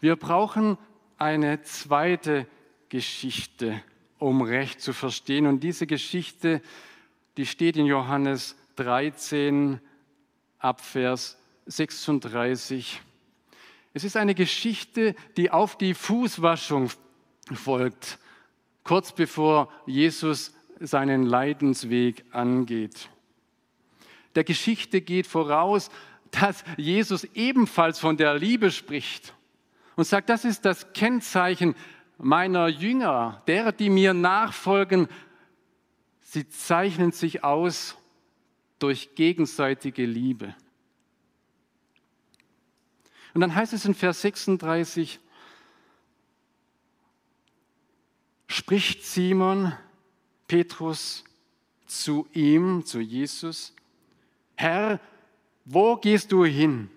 Wir 0.00 0.16
brauchen 0.16 0.78
eine 1.18 1.62
zweite 1.62 2.46
Geschichte, 2.88 3.82
um 4.18 4.42
recht 4.42 4.80
zu 4.80 4.92
verstehen. 4.92 5.46
Und 5.46 5.60
diese 5.60 5.86
Geschichte, 5.86 6.60
die 7.36 7.46
steht 7.46 7.76
in 7.76 7.86
Johannes 7.86 8.56
13 8.76 9.80
ab 10.58 10.80
Vers 10.80 11.38
36. 11.66 13.00
Es 13.94 14.04
ist 14.04 14.16
eine 14.16 14.34
Geschichte, 14.34 15.14
die 15.36 15.50
auf 15.50 15.76
die 15.76 15.94
Fußwaschung 15.94 16.90
folgt 17.52 18.18
kurz 18.84 19.12
bevor 19.12 19.72
Jesus 19.86 20.54
seinen 20.80 21.24
Leidensweg 21.24 22.24
angeht. 22.32 23.08
Der 24.34 24.44
Geschichte 24.44 25.00
geht 25.00 25.26
voraus, 25.26 25.90
dass 26.30 26.64
Jesus 26.76 27.24
ebenfalls 27.34 27.98
von 27.98 28.16
der 28.16 28.34
Liebe 28.34 28.70
spricht 28.70 29.34
und 29.96 30.04
sagt, 30.04 30.30
das 30.30 30.44
ist 30.44 30.64
das 30.64 30.92
Kennzeichen 30.92 31.74
meiner 32.18 32.68
Jünger, 32.68 33.42
derer, 33.46 33.72
die 33.72 33.90
mir 33.90 34.14
nachfolgen. 34.14 35.08
Sie 36.20 36.48
zeichnen 36.48 37.12
sich 37.12 37.44
aus 37.44 37.96
durch 38.78 39.14
gegenseitige 39.14 40.06
Liebe. 40.06 40.54
Und 43.34 43.40
dann 43.40 43.54
heißt 43.54 43.72
es 43.72 43.84
in 43.84 43.94
Vers 43.94 44.22
36, 44.22 45.20
spricht 48.52 49.04
Simon, 49.04 49.72
Petrus, 50.46 51.24
zu 51.86 52.26
ihm, 52.32 52.84
zu 52.84 53.00
Jesus, 53.00 53.74
Herr, 54.54 55.00
wo 55.64 55.96
gehst 55.96 56.32
du 56.32 56.44
hin? 56.44 56.90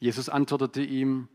Jesus 0.00 0.28
antwortete 0.28 0.82
ihm, 0.82 1.28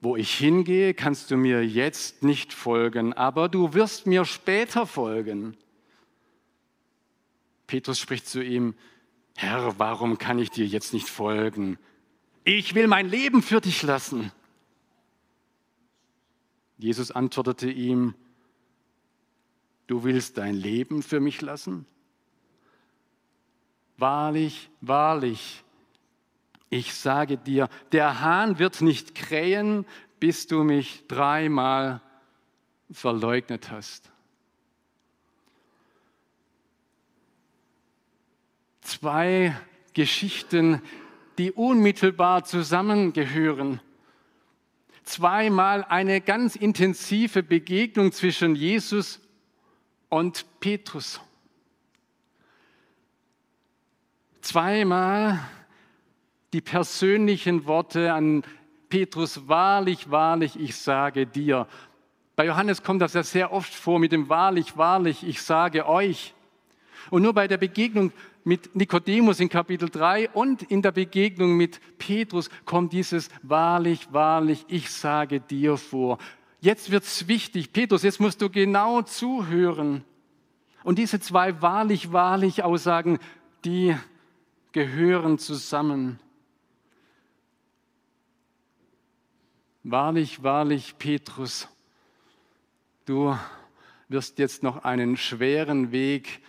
wo 0.00 0.16
ich 0.16 0.34
hingehe, 0.34 0.94
kannst 0.94 1.30
du 1.30 1.36
mir 1.36 1.64
jetzt 1.64 2.22
nicht 2.22 2.52
folgen, 2.52 3.12
aber 3.14 3.48
du 3.48 3.72
wirst 3.72 4.06
mir 4.06 4.24
später 4.24 4.86
folgen. 4.86 5.56
Petrus 7.66 7.98
spricht 7.98 8.28
zu 8.28 8.42
ihm, 8.42 8.74
Herr, 9.36 9.78
warum 9.78 10.18
kann 10.18 10.38
ich 10.38 10.50
dir 10.50 10.66
jetzt 10.66 10.92
nicht 10.92 11.08
folgen? 11.08 11.78
Ich 12.44 12.74
will 12.74 12.86
mein 12.86 13.08
Leben 13.08 13.42
für 13.42 13.60
dich 13.60 13.82
lassen. 13.82 14.30
Jesus 16.76 17.10
antwortete 17.10 17.70
ihm, 17.70 18.14
du 19.86 20.04
willst 20.04 20.38
dein 20.38 20.54
Leben 20.54 21.02
für 21.02 21.20
mich 21.20 21.40
lassen? 21.40 21.86
Wahrlich, 23.96 24.70
wahrlich, 24.80 25.64
ich 26.74 26.94
sage 26.94 27.36
dir, 27.36 27.68
der 27.92 28.20
Hahn 28.20 28.58
wird 28.58 28.80
nicht 28.80 29.14
krähen, 29.14 29.86
bis 30.18 30.48
du 30.48 30.64
mich 30.64 31.06
dreimal 31.06 32.00
verleugnet 32.90 33.70
hast. 33.70 34.10
Zwei 38.80 39.56
Geschichten, 39.92 40.82
die 41.38 41.52
unmittelbar 41.52 42.44
zusammengehören. 42.44 43.80
Zweimal 45.04 45.84
eine 45.84 46.20
ganz 46.20 46.56
intensive 46.56 47.42
Begegnung 47.42 48.10
zwischen 48.12 48.56
Jesus 48.56 49.20
und 50.08 50.46
Petrus. 50.60 51.20
Zweimal 54.40 55.40
die 56.52 56.60
persönlichen 56.60 57.66
Worte 57.66 58.12
an 58.12 58.44
Petrus, 58.88 59.48
wahrlich, 59.48 60.10
wahrlich, 60.10 60.58
ich 60.58 60.76
sage 60.76 61.26
dir. 61.26 61.66
Bei 62.36 62.46
Johannes 62.46 62.82
kommt 62.82 63.02
das 63.02 63.14
ja 63.14 63.22
sehr 63.22 63.52
oft 63.52 63.74
vor 63.74 63.98
mit 63.98 64.12
dem 64.12 64.28
wahrlich, 64.28 64.76
wahrlich, 64.76 65.26
ich 65.26 65.42
sage 65.42 65.86
euch. 65.86 66.32
Und 67.10 67.22
nur 67.22 67.34
bei 67.34 67.46
der 67.46 67.58
Begegnung 67.58 68.12
mit 68.44 68.76
Nikodemus 68.76 69.40
in 69.40 69.48
Kapitel 69.48 69.88
3 69.88 70.30
und 70.30 70.62
in 70.62 70.82
der 70.82 70.92
Begegnung 70.92 71.56
mit 71.56 71.80
Petrus 71.98 72.50
kommt 72.66 72.92
dieses 72.92 73.30
wahrlich, 73.42 74.12
wahrlich, 74.12 74.64
ich 74.68 74.90
sage 74.90 75.40
dir 75.40 75.78
vor. 75.78 76.18
Jetzt 76.60 76.90
wird 76.90 77.04
es 77.04 77.26
wichtig, 77.26 77.72
Petrus, 77.72 78.02
jetzt 78.02 78.20
musst 78.20 78.42
du 78.42 78.50
genau 78.50 79.02
zuhören. 79.02 80.04
Und 80.82 80.98
diese 80.98 81.18
zwei 81.20 81.62
wahrlich, 81.62 82.12
wahrlich 82.12 82.62
Aussagen, 82.62 83.18
die 83.64 83.96
gehören 84.72 85.38
zusammen. 85.38 86.20
Wahrlich, 89.82 90.42
wahrlich, 90.42 90.96
Petrus, 90.98 91.68
du 93.06 93.38
wirst 94.08 94.38
jetzt 94.38 94.62
noch 94.62 94.84
einen 94.84 95.16
schweren 95.16 95.92
Weg 95.92 96.40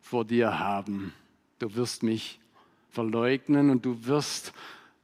vor 0.00 0.24
dir 0.24 0.58
haben. 0.58 1.14
Du 1.60 1.74
wirst 1.74 2.02
mich 2.02 2.40
verleugnen 2.88 3.68
und 3.68 3.84
du 3.84 4.06
wirst 4.06 4.54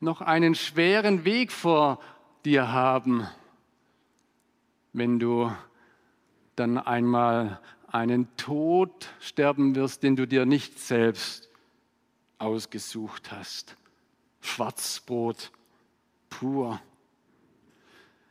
noch 0.01 0.23
einen 0.23 0.55
schweren 0.55 1.27
Weg 1.27 1.53
vor 1.53 2.01
dir 2.47 2.73
haben, 2.73 3.27
wenn 4.95 5.19
du 5.19 5.53
dann 6.57 6.79
einmal 6.79 7.61
einen 7.89 8.35
Tod 8.39 9.11
sterben 9.21 9.75
wirst, 9.75 10.03
den 10.03 10.17
du 10.17 10.27
dir 10.27 10.47
nicht 10.47 10.79
selbst 10.79 11.51
ausgesucht 12.39 13.31
hast. 13.33 13.77
Schwarzbrot 14.41 15.53
pur. 16.31 16.81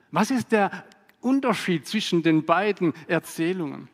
Was 0.10 0.32
ist 0.32 0.52
der 0.52 0.84
Unterschied 1.22 1.88
zwischen 1.88 2.24
den 2.24 2.44
beiden 2.44 2.94
Erzählungen? 3.06 3.88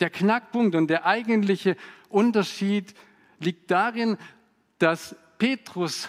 Der 0.00 0.10
Knackpunkt 0.10 0.74
und 0.74 0.88
der 0.88 1.06
eigentliche 1.06 1.76
Unterschied 2.10 2.94
liegt 3.38 3.70
darin, 3.70 4.18
dass 4.78 5.16
Petrus 5.38 6.08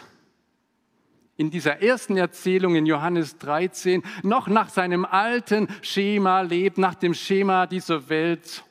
in 1.37 1.49
dieser 1.49 1.81
ersten 1.81 2.17
Erzählung 2.17 2.75
in 2.75 2.85
Johannes 2.85 3.37
13 3.39 4.03
noch 4.21 4.47
nach 4.47 4.69
seinem 4.69 5.05
alten 5.05 5.67
Schema 5.81 6.41
lebt, 6.41 6.77
nach 6.77 6.95
dem 6.95 7.13
Schema 7.13 7.65
dieser 7.65 8.09
Welt. 8.09 8.63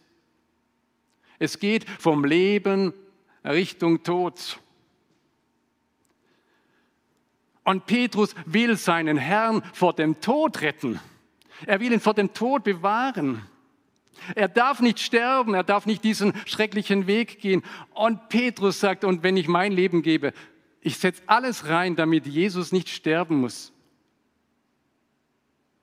Es 1.39 1.59
geht 1.59 1.89
vom 1.99 2.25
Leben 2.25 2.93
Richtung 3.45 4.03
Tod. 4.03 4.61
Und 7.65 7.87
Petrus 7.87 8.35
will 8.47 8.77
seinen 8.77 9.17
Herrn 9.17 9.63
vor 9.73 9.93
dem 9.95 10.21
Tod 10.21 10.61
retten. 10.61 11.01
Er 11.67 11.81
will 11.81 11.93
ihn 11.93 12.01
vor 12.01 12.15
dem 12.15 12.33
Tod 12.33 12.65
bewahren. 12.65 13.43
Er 14.35 14.49
darf 14.49 14.81
nicht 14.81 15.01
sterben, 15.01 15.55
er 15.55 15.65
darf 15.65 15.87
nicht 15.87 16.05
diesen 16.05 16.33
schrecklichen 16.47 17.07
Weg 17.07 17.41
gehen. 17.41 17.63
Und 17.95 18.29
Petrus 18.29 18.81
sagt, 18.81 19.05
und 19.05 19.23
wenn 19.23 19.37
ich 19.37 19.49
mein 19.49 19.73
Leben 19.73 20.03
gebe, 20.03 20.33
ich 20.81 20.97
setze 20.97 21.23
alles 21.27 21.69
rein, 21.69 21.97
damit 21.97 22.27
Jesus 22.27 22.73
nicht 22.73 22.89
sterben 22.89 23.37
muss. 23.37 23.73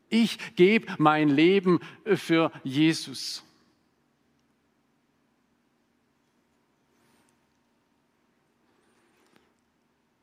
Ich 0.10 0.56
gebe 0.56 0.94
mein 0.98 1.30
Leben 1.30 1.80
für 2.16 2.52
Jesus. 2.64 3.44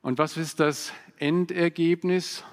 Und 0.05 0.19
was 0.19 0.37
ist 0.37 0.59
das 0.59 0.93
Endergebnis? 1.17 2.43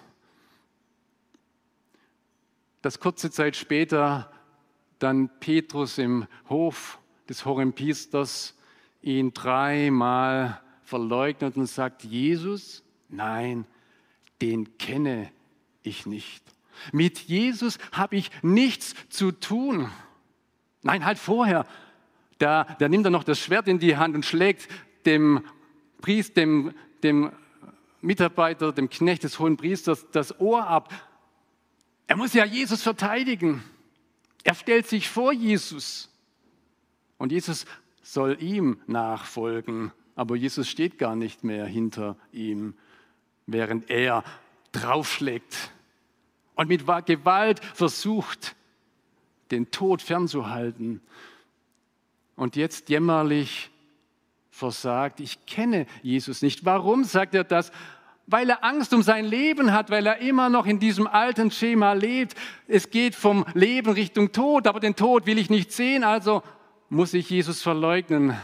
Dass 2.81 2.99
kurze 2.99 3.31
Zeit 3.31 3.57
später 3.57 4.32
dann 5.03 5.31
Petrus 5.41 5.99
im 5.99 6.27
Hof 6.49 6.99
des 7.29 7.45
Horimpriesters 7.45 8.57
ihn 9.03 9.33
dreimal 9.33 10.61
verleugnet 10.85 11.57
und 11.57 11.67
sagt, 11.67 12.05
Jesus, 12.05 12.83
nein, 13.09 13.65
den 14.41 14.79
kenne 14.79 15.31
ich 15.83 16.07
nicht. 16.07 16.43
Mit 16.93 17.19
Jesus 17.19 17.79
habe 17.93 18.17
ich 18.17 18.31
nichts 18.43 18.95
zu 19.09 19.33
tun. 19.33 19.91
Nein, 20.83 21.05
halt 21.05 21.19
vorher. 21.19 21.67
Da, 22.39 22.65
da 22.79 22.89
nimmt 22.89 23.07
er 23.07 23.11
noch 23.11 23.25
das 23.25 23.39
Schwert 23.39 23.69
in 23.69 23.79
die 23.79 23.97
Hand 23.97 24.15
und 24.15 24.25
schlägt 24.25 24.69
dem 25.07 25.45
Priester, 26.01 26.35
dem, 26.35 26.75
dem 27.03 27.33
Mitarbeiter, 28.01 28.73
dem 28.73 28.91
Knecht 28.91 29.23
des 29.23 29.39
hohen 29.39 29.57
Priesters, 29.57 30.07
das 30.11 30.41
Ohr 30.41 30.67
ab. 30.67 30.93
Er 32.09 32.17
muss 32.17 32.35
ja 32.35 32.45
Jesus 32.45 32.83
verteidigen. 32.83 33.63
Er 34.45 34.55
stellt 34.55 34.87
sich 34.87 35.09
vor 35.09 35.33
Jesus. 35.33 36.11
Und 37.19 37.33
Jesus 37.33 37.67
soll 38.03 38.43
ihm 38.43 38.81
nachfolgen. 38.87 39.93
Aber 40.15 40.37
Jesus 40.37 40.69
steht 40.69 40.99
gar 40.99 41.17
nicht 41.17 41.45
mehr 41.45 41.67
hinter 41.67 42.17
ihm, 42.33 42.75
während 43.47 43.89
er 43.91 44.25
draufschlägt 44.73 45.73
und 46.55 46.69
mit 46.69 46.87
Gewalt 47.07 47.65
versucht, 47.65 48.55
den 49.51 49.71
Tod 49.71 50.03
fernzuhalten. 50.03 51.01
Und 52.37 52.57
jetzt 52.57 52.89
jämmerlich 52.89 53.71
versagt. 54.51 55.21
Ich 55.21 55.47
kenne 55.47 55.87
Jesus 56.03 56.43
nicht. 56.43 56.65
Warum 56.65 57.05
sagt 57.05 57.35
er 57.35 57.45
das? 57.45 57.73
Weil 58.27 58.51
er 58.51 58.65
Angst 58.65 58.95
um 58.95 59.03
sein 59.03 59.25
Leben 59.25 59.73
hat, 59.73 59.91
weil 59.91 60.07
er 60.07 60.19
immer 60.19 60.49
noch 60.49 60.67
in 60.67 60.79
diesem 60.79 61.07
alten 61.07 61.51
Schema 61.51 61.93
lebt. 61.93 62.35
Es 62.69 62.91
geht 62.91 63.15
vom 63.15 63.45
Leben 63.55 63.93
Richtung 63.93 64.33
Tod, 64.33 64.67
aber 64.67 64.81
den 64.81 64.97
Tod 64.97 65.27
will 65.27 65.39
ich 65.39 65.51
nicht 65.51 65.73
sehen, 65.73 66.05
also 66.05 66.43
muss 66.89 67.15
ich 67.15 67.29
Jesus 67.31 67.63
verleugnen, 67.63 68.37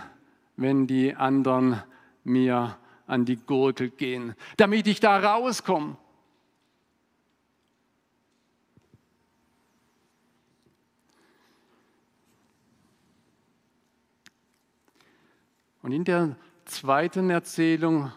wenn 0.56 0.86
die 0.86 1.14
anderen 1.14 1.82
mir 2.24 2.76
an 3.06 3.24
die 3.24 3.36
Gurgel 3.36 3.90
gehen, 3.90 4.34
damit 4.56 4.86
ich 4.86 5.00
da 5.00 5.18
rauskomme. 5.18 5.96
Und 15.82 15.92
in 15.92 16.04
der 16.04 16.36
zweiten 16.66 17.30
Erzählung, 17.30 18.12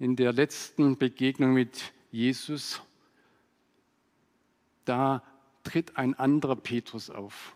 in 0.00 0.16
der 0.16 0.32
letzten 0.32 0.96
Begegnung 0.96 1.52
mit 1.52 1.92
Jesus, 2.10 2.80
da 4.86 5.22
tritt 5.62 5.96
ein 5.98 6.18
anderer 6.18 6.56
Petrus 6.56 7.10
auf. 7.10 7.54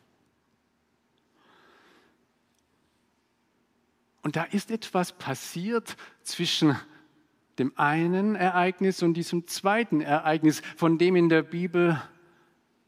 Und 4.22 4.36
da 4.36 4.44
ist 4.44 4.70
etwas 4.70 5.12
passiert 5.12 5.96
zwischen 6.22 6.78
dem 7.58 7.72
einen 7.76 8.34
Ereignis 8.34 9.02
und 9.02 9.14
diesem 9.14 9.46
zweiten 9.46 10.02
Ereignis, 10.02 10.60
von 10.76 10.98
dem 10.98 11.16
in 11.16 11.30
der 11.30 11.42
Bibel 11.42 12.00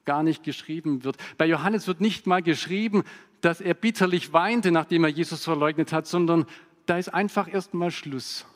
gar 0.04 0.22
nicht 0.22 0.44
geschrieben 0.44 1.02
wird. 1.02 1.16
Bei 1.38 1.46
Johannes 1.46 1.86
wird 1.86 2.02
nicht 2.02 2.26
mal 2.26 2.42
geschrieben, 2.42 3.04
dass 3.40 3.62
er 3.62 3.74
bitterlich 3.74 4.34
weinte, 4.34 4.70
nachdem 4.70 5.04
er 5.04 5.10
Jesus 5.10 5.44
verleugnet 5.44 5.92
hat, 5.92 6.06
sondern 6.06 6.44
da 6.84 6.98
ist 6.98 7.08
einfach 7.08 7.52
erstmal 7.52 7.90
Schluss. 7.90 8.46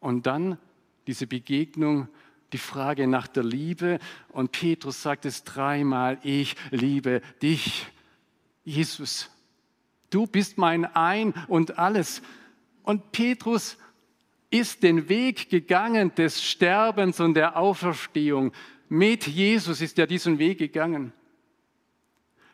Und 0.00 0.26
dann 0.26 0.58
diese 1.06 1.26
Begegnung, 1.26 2.08
die 2.52 2.58
Frage 2.58 3.06
nach 3.06 3.26
der 3.26 3.42
Liebe. 3.42 3.98
Und 4.28 4.52
Petrus 4.52 5.02
sagt 5.02 5.24
es 5.24 5.44
dreimal, 5.44 6.18
ich 6.22 6.56
liebe 6.70 7.22
dich, 7.42 7.86
Jesus. 8.64 9.30
Du 10.10 10.26
bist 10.26 10.58
mein 10.58 10.84
Ein 10.84 11.34
und 11.48 11.78
alles. 11.78 12.22
Und 12.82 13.12
Petrus 13.12 13.76
ist 14.50 14.82
den 14.82 15.08
Weg 15.08 15.50
gegangen 15.50 16.14
des 16.14 16.42
Sterbens 16.42 17.20
und 17.20 17.34
der 17.34 17.56
Auferstehung. 17.56 18.52
Mit 18.88 19.26
Jesus 19.26 19.80
ist 19.82 19.98
er 19.98 20.06
diesen 20.06 20.38
Weg 20.38 20.58
gegangen. 20.58 21.12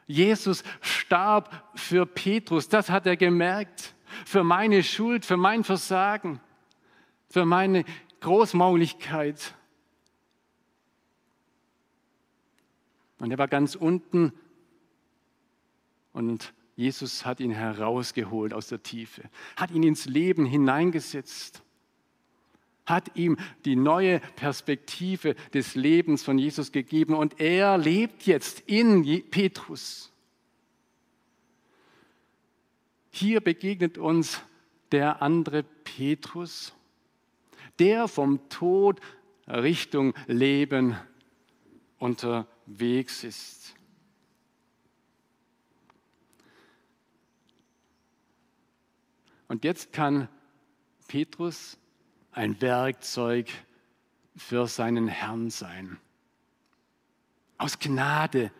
Jesus 0.07 0.64
starb 0.80 1.70
für 1.74 2.04
Petrus, 2.04 2.68
das 2.68 2.90
hat 2.90 3.07
er 3.07 3.16
gemerkt, 3.16 3.94
für 4.26 4.44
meine 4.44 4.83
Schuld, 4.83 5.24
für 5.24 5.37
mein 5.37 5.64
Versagen, 5.64 6.40
für 7.35 7.44
meine 7.44 7.85
Großmauligkeit. 8.20 9.57
Und 13.18 13.33
er 13.33 13.38
war 13.38 13.49
ganz 13.49 13.75
unten 13.75 14.33
und 16.12 16.55
Jesus 16.77 17.27
hat 17.27 17.40
ihn 17.40 17.51
herausgeholt 17.51 18.55
aus 18.55 18.68
der 18.68 18.85
Tiefe, 18.85 19.29
hat 19.57 19.73
ihn 19.73 19.83
ins 19.83 20.07
Leben 20.07 20.47
hineingesetzt 20.47 21.61
hat 22.87 23.16
ihm 23.16 23.38
die 23.64 23.77
neue 23.77 24.20
Perspektive 24.37 25.37
des 25.55 25.75
Lebens 25.75 26.23
von 26.23 26.37
Jesus 26.37 26.70
gegeben 26.70 27.14
und 27.14 27.40
er 27.40 27.79
lebt 27.79 28.27
jetzt 28.27 28.61
in 28.66 29.03
Petrus. 29.31 30.12
Hier 33.11 33.40
begegnet 33.40 33.97
uns 33.97 34.42
der 34.92 35.23
andere 35.23 35.62
Petrus, 35.62 36.75
der 37.78 38.08
vom 38.08 38.48
Tod 38.48 39.00
Richtung 39.46 40.14
Leben 40.26 40.96
unterwegs 41.98 43.24
ist. 43.24 43.74
Und 49.48 49.64
jetzt 49.64 49.92
kann 49.92 50.28
Petrus 51.06 51.78
ein 52.32 52.60
Werkzeug 52.60 53.50
für 54.37 54.66
seinen 54.66 55.08
Herrn 55.08 55.50
sein. 55.50 55.98
Aus 57.58 57.78
Gnade 57.78 58.50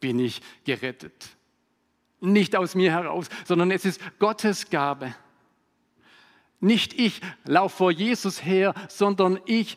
bin 0.00 0.18
ich 0.18 0.42
gerettet. 0.64 1.36
Nicht 2.20 2.56
aus 2.56 2.74
mir 2.74 2.90
heraus, 2.90 3.28
sondern 3.44 3.70
es 3.70 3.84
ist 3.84 4.00
Gottes 4.18 4.68
Gabe. 4.68 5.14
Nicht 6.60 6.98
ich 6.98 7.20
laufe 7.44 7.76
vor 7.76 7.90
Jesus 7.90 8.44
her, 8.44 8.74
sondern 8.88 9.38
ich 9.44 9.76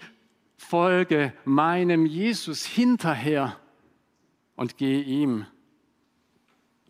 folge 0.57 1.33
meinem 1.45 2.05
Jesus 2.05 2.65
hinterher 2.65 3.59
und 4.55 4.77
gehe 4.77 5.01
ihm 5.01 5.45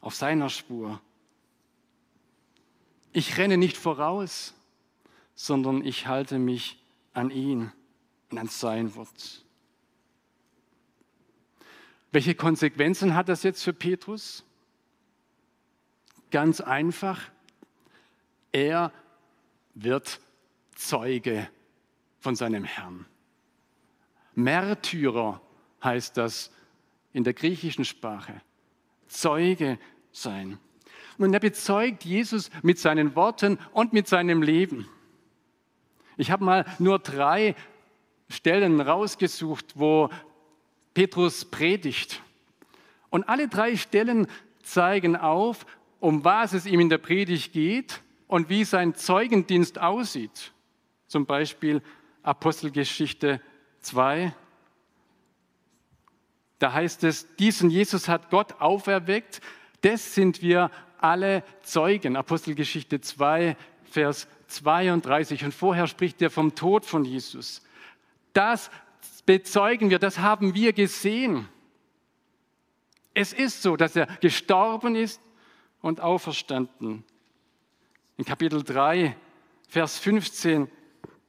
auf 0.02 0.16
seiner 0.16 0.50
Spur. 0.50 1.02
Ich 3.12 3.38
renne 3.38 3.58
nicht 3.58 3.78
voraus, 3.78 4.54
sondern 5.36 5.84
ich 5.84 6.08
halte 6.08 6.40
mich 6.40 6.78
an 7.14 7.30
ihn 7.30 7.72
und 8.30 8.38
an 8.38 8.48
sein 8.48 8.96
Wort. 8.96 9.44
Welche 12.12 12.36
Konsequenzen 12.36 13.16
hat 13.16 13.28
das 13.30 13.44
jetzt 13.44 13.64
für 13.64 13.74
Petrus? 13.74 14.44
Ganz 16.32 16.62
einfach, 16.62 17.22
er 18.52 18.92
wird 19.84 20.20
Zeuge 20.76 21.48
von 22.20 22.36
seinem 22.36 22.64
Herrn. 22.64 23.06
Märtyrer 24.34 25.42
heißt 25.84 26.18
das 26.18 26.52
in 27.14 27.24
der 27.24 27.34
griechischen 27.34 27.86
Sprache. 27.86 28.42
Zeuge 29.08 29.80
sein. 30.12 30.60
Und 31.18 31.34
er 31.34 31.40
bezeugt 31.40 32.06
Jesus 32.06 32.50
mit 32.62 32.78
seinen 32.80 33.16
Worten 33.16 33.58
und 33.72 33.94
mit 33.94 34.08
seinem 34.08 34.42
Leben. 34.42 34.88
Ich 36.18 36.32
habe 36.32 36.44
mal 36.44 36.66
nur 36.80 37.00
drei 37.00 37.56
Stellen 38.30 38.82
rausgesucht, 38.82 39.74
wo 39.76 40.10
Petrus 40.94 41.46
predigt. 41.46 42.22
Und 43.10 43.30
alle 43.30 43.48
drei 43.48 43.78
Stellen 43.78 44.28
zeigen 44.62 45.16
auf, 45.16 45.66
um 46.00 46.24
was 46.24 46.54
es 46.54 46.66
ihm 46.66 46.80
in 46.80 46.90
der 46.90 46.98
Predigt 46.98 47.54
geht 47.54 48.02
und 48.28 48.50
wie 48.50 48.64
sein 48.64 48.96
Zeugendienst 48.96 49.80
aussieht. 49.80 50.54
Zum 51.08 51.26
Beispiel 51.26 51.82
Apostelgeschichte 52.24 53.42
2. 53.82 54.34
Da 56.60 56.74
heißt 56.74 57.04
es, 57.04 57.36
diesen 57.36 57.70
Jesus 57.70 58.08
hat 58.10 58.30
Gott 58.30 58.60
auferweckt, 58.60 59.42
des 59.84 60.16
sind 60.16 60.42
wir 60.42 60.72
alle 61.00 61.44
Zeugen. 61.62 62.16
Apostelgeschichte 62.16 63.00
2, 63.00 63.56
Vers 63.84 64.28
32. 64.48 65.46
Und 65.46 65.54
vorher 65.54 65.88
spricht 65.88 66.22
er 66.22 66.30
vom 66.30 66.56
Tod 66.56 66.86
von 66.86 67.06
Jesus. 67.06 67.62
Das 68.34 68.72
bezeugen 69.26 69.90
wir, 69.90 70.00
das 70.00 70.20
haben 70.20 70.54
wir 70.54 70.74
gesehen. 70.74 71.48
Es 73.14 73.34
ist 73.34 73.62
so, 73.62 73.78
dass 73.78 73.96
er 73.96 74.08
gestorben 74.22 74.96
ist 74.96 75.22
und 75.82 76.02
auferstanden. 76.02 77.04
In 78.18 78.26
Kapitel 78.26 78.64
3, 78.64 79.16
Vers 79.70 80.00
15, 80.00 80.68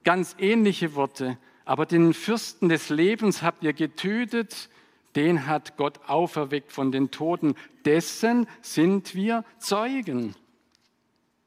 ganz 0.05 0.35
ähnliche 0.39 0.95
Worte. 0.95 1.37
Aber 1.67 1.85
den 1.85 2.15
Fürsten 2.15 2.71
des 2.71 2.89
Lebens 2.89 3.43
habt 3.43 3.63
ihr 3.63 3.75
getötet, 3.75 4.71
den 5.15 5.47
hat 5.47 5.77
Gott 5.77 6.01
auferweckt 6.07 6.73
von 6.73 6.91
den 6.91 7.11
Toten. 7.11 7.57
Dessen 7.85 8.49
sind 8.63 9.15
wir 9.15 9.45
Zeugen. 9.59 10.35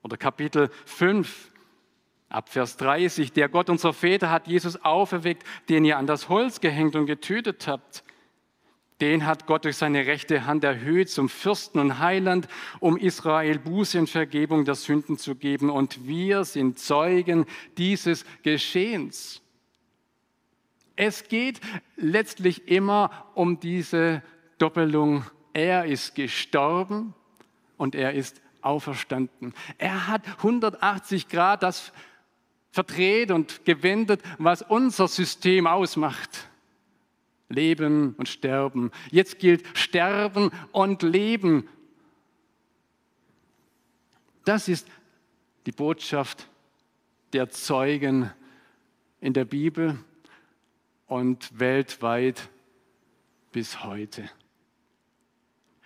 Oder 0.04 0.16
Kapitel 0.18 0.70
5, 0.86 1.52
Ab 2.30 2.48
Vers 2.50 2.78
30, 2.78 3.34
der 3.34 3.50
Gott 3.50 3.70
unserer 3.70 3.94
Väter 3.94 4.30
hat 4.30 4.48
Jesus 4.48 4.84
auferweckt, 4.86 5.44
den 5.70 5.84
ihr 5.84 5.98
an 5.98 6.06
das 6.06 6.30
Holz 6.30 6.62
gehängt 6.62 6.96
und 6.96 7.08
getötet 7.08 7.68
habt. 7.68 8.04
Den 9.02 9.26
hat 9.26 9.48
Gott 9.48 9.66
durch 9.66 9.78
seine 9.78 10.06
rechte 10.06 10.46
Hand 10.46 10.64
erhöht 10.64 11.10
zum 11.10 11.28
Fürsten 11.28 11.80
und 11.80 11.98
Heiland, 11.98 12.48
um 12.80 12.98
Israel 12.98 13.58
Buße 13.58 13.98
und 13.98 14.10
Vergebung 14.10 14.64
der 14.64 14.76
Sünden 14.76 15.18
zu 15.18 15.34
geben. 15.34 15.72
Und 15.72 16.08
wir 16.08 16.46
sind 16.46 16.78
Zeugen 16.78 17.48
dieses 17.78 18.26
Geschehens. 18.44 19.42
Es 20.96 21.28
geht 21.28 21.60
letztlich 21.98 22.68
immer 22.68 23.26
um 23.34 23.60
diese 23.60 24.22
Doppelung. 24.60 25.26
Er 25.52 25.86
ist 25.86 26.14
gestorben 26.14 27.16
und 27.78 27.96
er 27.96 28.14
ist 28.14 28.40
auferstanden. 28.62 29.56
Er 29.80 30.08
hat 30.08 30.28
180 30.38 31.28
Grad 31.28 31.64
das 31.64 31.92
verdreht 32.70 33.32
und 33.32 33.66
gewendet, 33.66 34.22
was 34.38 34.62
unser 34.62 35.08
System 35.08 35.66
ausmacht. 35.66 36.51
Leben 37.52 38.16
und 38.18 38.28
Sterben. 38.28 38.92
Jetzt 39.12 39.40
gilt 39.40 39.66
Sterben 39.78 40.52
und 40.72 41.04
Leben. 41.04 41.68
Das 44.46 44.68
ist 44.68 44.88
die 45.66 45.72
Botschaft 45.72 46.48
der 47.34 47.50
Zeugen 47.50 48.32
in 49.20 49.34
der 49.34 49.46
Bibel 49.46 49.98
und 51.08 51.60
weltweit 51.60 52.50
bis 53.52 53.84
heute. 53.84 54.30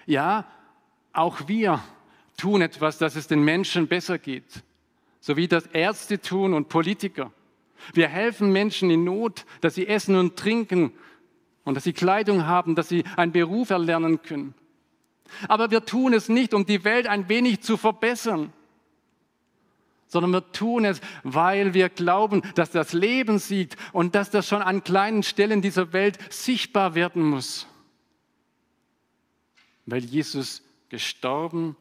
Ja, 0.05 0.47
auch 1.11 1.47
wir 1.47 1.83
tun 2.37 2.61
etwas, 2.61 2.97
dass 2.97 3.15
es 3.15 3.27
den 3.27 3.43
Menschen 3.43 3.87
besser 3.87 4.17
geht 4.17 4.63
so 5.25 5.37
wie 5.37 5.47
das 5.47 5.65
Ärzte 5.65 6.21
tun 6.21 6.53
und 6.53 6.69
Politiker. 6.69 7.31
Wir 7.95 8.07
helfen 8.07 8.51
Menschen 8.51 8.91
in 8.91 9.05
Not, 9.05 9.43
dass 9.59 9.73
sie 9.73 9.87
essen 9.87 10.15
und 10.17 10.35
trinken 10.35 10.91
und 11.65 11.75
dass 11.75 11.83
sie 11.83 11.93
Kleidung 11.93 12.45
haben, 12.45 12.75
dass 12.75 12.87
sie 12.87 13.03
einen 13.17 13.33
Beruf 13.33 13.71
erlernen 13.71 14.21
können. 14.21 14.53
Aber 15.49 15.71
wir 15.71 15.83
tun 15.83 16.13
es 16.13 16.29
nicht, 16.29 16.53
um 16.53 16.65
die 16.65 16.83
Welt 16.83 17.07
ein 17.07 17.27
wenig 17.27 17.61
zu 17.61 17.75
verbessern, 17.75 18.53
sondern 20.07 20.31
wir 20.31 20.51
tun 20.51 20.85
es, 20.85 21.01
weil 21.23 21.73
wir 21.73 21.89
glauben, 21.89 22.43
dass 22.53 22.71
das 22.71 22.93
Leben 22.93 23.39
siegt 23.39 23.75
und 23.91 24.15
dass 24.15 24.29
das 24.29 24.47
schon 24.47 24.61
an 24.61 24.83
kleinen 24.83 25.23
Stellen 25.23 25.61
dieser 25.61 25.91
Welt 25.91 26.17
sichtbar 26.31 26.95
werden 26.95 27.23
muss. 27.23 27.67
Weil 29.87 30.05
Jesus 30.05 30.61
gestorben 30.89 31.75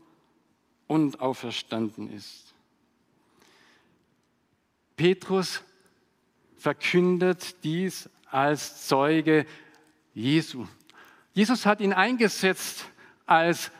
und 0.87 1.21
auferstanden 1.21 2.11
ist. 2.11 2.55
Petrus 4.97 5.63
verkündet 6.57 7.63
dies 7.63 8.09
als 8.31 8.87
Zeuge 8.87 9.47
Jesu. 10.15 10.67
Jesus 11.33 11.67
hat 11.67 11.81
ihn 11.81 11.93
eingesetzt 11.93 12.87
als 13.27 13.71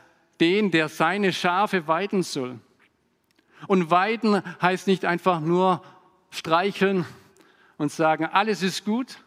den, 0.41 0.71
der 0.71 0.89
seine 0.89 1.33
Schafe 1.33 1.87
weiden 1.87 2.23
soll. 2.23 2.59
Und 3.69 3.91
weiden 3.91 4.43
heißt 4.61 4.87
nicht 4.87 5.05
einfach 5.05 5.41
nur 5.41 5.83
streicheln 6.31 7.07
und 7.79 7.93
sagen, 7.93 8.27
alles 8.27 8.63
ist 8.63 8.85
gut, 8.85 9.19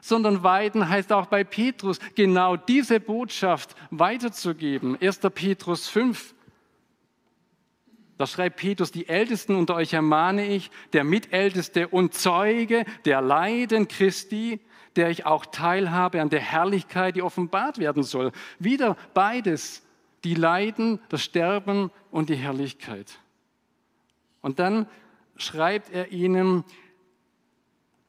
sondern 0.00 0.42
weiden 0.42 0.88
heißt 0.88 1.12
auch 1.12 1.26
bei 1.26 1.44
Petrus 1.44 2.00
genau 2.16 2.56
diese 2.56 2.98
Botschaft 2.98 3.76
weiterzugeben. 3.90 5.00
1. 5.00 5.20
Petrus 5.32 5.88
5. 5.88 6.34
Da 8.18 8.26
schreibt 8.26 8.56
Petrus, 8.56 8.90
die 8.90 9.08
Ältesten 9.08 9.54
unter 9.54 9.76
euch 9.76 9.92
ermahne 9.92 10.46
ich, 10.46 10.70
der 10.92 11.04
Mitälteste 11.04 11.88
und 11.88 12.14
Zeuge 12.14 12.84
der 13.04 13.20
Leiden 13.20 13.88
Christi, 13.88 14.60
der 14.96 15.10
ich 15.10 15.26
auch 15.26 15.46
teilhabe 15.46 16.20
an 16.20 16.28
der 16.28 16.40
Herrlichkeit, 16.40 17.16
die 17.16 17.22
offenbart 17.22 17.78
werden 17.78 18.02
soll. 18.02 18.32
Wieder 18.58 18.96
beides, 19.14 19.86
die 20.24 20.34
Leiden, 20.34 21.00
das 21.08 21.22
Sterben 21.22 21.90
und 22.10 22.28
die 22.28 22.36
Herrlichkeit. 22.36 23.18
Und 24.40 24.58
dann 24.58 24.86
schreibt 25.36 25.90
er 25.90 26.12
ihnen, 26.12 26.64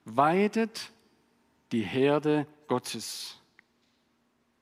weidet 0.05 0.91
die 1.71 1.81
Herde 1.81 2.45
Gottes 2.67 3.39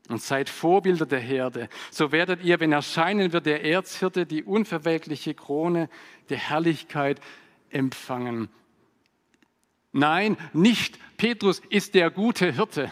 und 0.10 0.22
seid 0.22 0.50
Vorbilder 0.50 1.06
der 1.06 1.20
Herde. 1.20 1.70
So 1.90 2.12
werdet 2.12 2.44
ihr, 2.44 2.60
wenn 2.60 2.72
erscheinen 2.72 3.34
wird 3.34 3.46
der 3.46 3.64
Erzhirte, 3.64 4.26
die 4.26 4.44
unverwelkliche 4.44 5.34
Krone 5.34 5.90
der 6.30 6.38
Herrlichkeit 6.38 7.22
empfangen. 7.70 8.50
Nein, 9.92 10.38
nicht 10.54 11.00
Petrus 11.18 11.62
ist 11.70 11.94
der 11.96 12.10
gute 12.10 12.52
Hirte, 12.52 12.92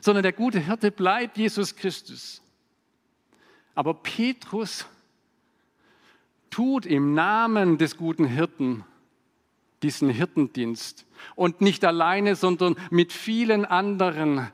sondern 0.00 0.22
der 0.22 0.32
gute 0.32 0.58
Hirte 0.58 0.90
bleibt 0.90 1.36
Jesus 1.36 1.76
Christus. 1.76 2.42
Aber 3.74 3.94
Petrus 3.94 4.86
tut 6.50 6.86
im 6.86 7.14
Namen 7.14 7.78
des 7.78 7.96
guten 7.96 8.24
Hirten 8.24 8.84
diesen 9.82 10.10
Hirtendienst. 10.10 11.06
Und 11.34 11.60
nicht 11.60 11.84
alleine, 11.84 12.36
sondern 12.36 12.76
mit 12.90 13.12
vielen 13.12 13.64
anderen 13.64 14.50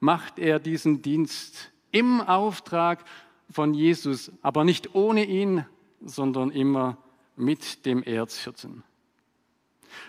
macht 0.00 0.38
er 0.38 0.58
diesen 0.58 1.02
Dienst 1.02 1.70
im 1.90 2.20
Auftrag 2.20 3.04
von 3.50 3.74
Jesus, 3.74 4.32
aber 4.42 4.64
nicht 4.64 4.94
ohne 4.94 5.24
ihn, 5.24 5.64
sondern 6.04 6.50
immer 6.50 6.98
mit 7.36 7.86
dem 7.86 8.02
Erzhirten. 8.02 8.82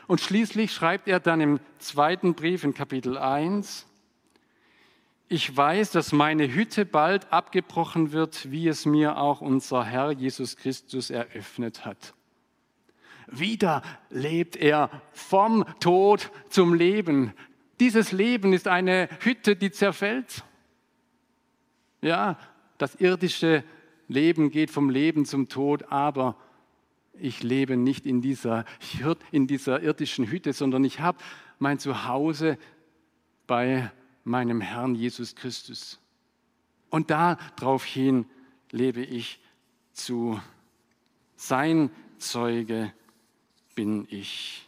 Und 0.08 0.22
schließlich 0.22 0.72
schreibt 0.72 1.08
er 1.08 1.20
dann 1.20 1.42
im 1.42 1.60
zweiten 1.80 2.34
Brief 2.34 2.64
in 2.64 2.74
Kapitel 2.74 3.18
1, 3.18 3.86
ich 5.30 5.56
weiß, 5.56 5.92
dass 5.92 6.14
meine 6.14 6.54
Hütte 6.54 6.86
bald 6.86 7.34
abgebrochen 7.34 8.14
wird, 8.14 8.50
wie 8.50 8.70
es 8.70 8.86
mir 8.86 9.18
auch 9.18 9.42
unser 9.42 9.84
Herr 9.84 10.12
Jesus 10.12 10.56
Christus 10.56 11.10
eröffnet 11.10 11.86
hat. 11.86 12.14
Wieder 13.28 13.82
lebt 14.10 14.56
er 14.56 14.90
vom 15.12 15.66
Tod 15.82 16.32
zum 16.50 16.74
Leben. 16.74 17.34
Dieses 17.82 18.14
Leben 18.14 18.54
ist 18.54 18.70
eine 18.70 19.10
Hütte, 19.20 19.58
die 19.58 19.70
zerfällt. 19.70 20.46
Ja, 22.02 22.40
das 22.78 22.96
irdische 22.96 23.66
Leben 24.08 24.50
geht 24.50 24.72
vom 24.72 24.90
Leben 24.90 25.26
zum 25.26 25.50
Tod, 25.50 25.92
aber 25.92 26.38
ich 27.20 27.44
lebe 27.44 27.78
nicht 27.78 28.06
in 28.06 28.22
dieser, 28.22 28.66
in 29.32 29.48
dieser 29.48 29.82
irdischen 29.82 30.30
Hütte, 30.30 30.54
sondern 30.54 30.84
ich 30.84 31.00
habe 31.00 31.20
mein 31.60 31.80
Zuhause 31.80 32.58
bei 33.46 33.92
meinem 34.24 34.62
Herrn 34.62 34.96
Jesus 34.96 35.36
Christus. 35.36 36.00
Und 36.90 37.10
daraufhin 37.10 38.26
lebe 38.72 39.02
ich 39.02 39.40
zu. 39.94 40.40
Sein 41.36 41.92
Zeuge 42.18 42.92
bin 43.76 44.08
ich. 44.10 44.68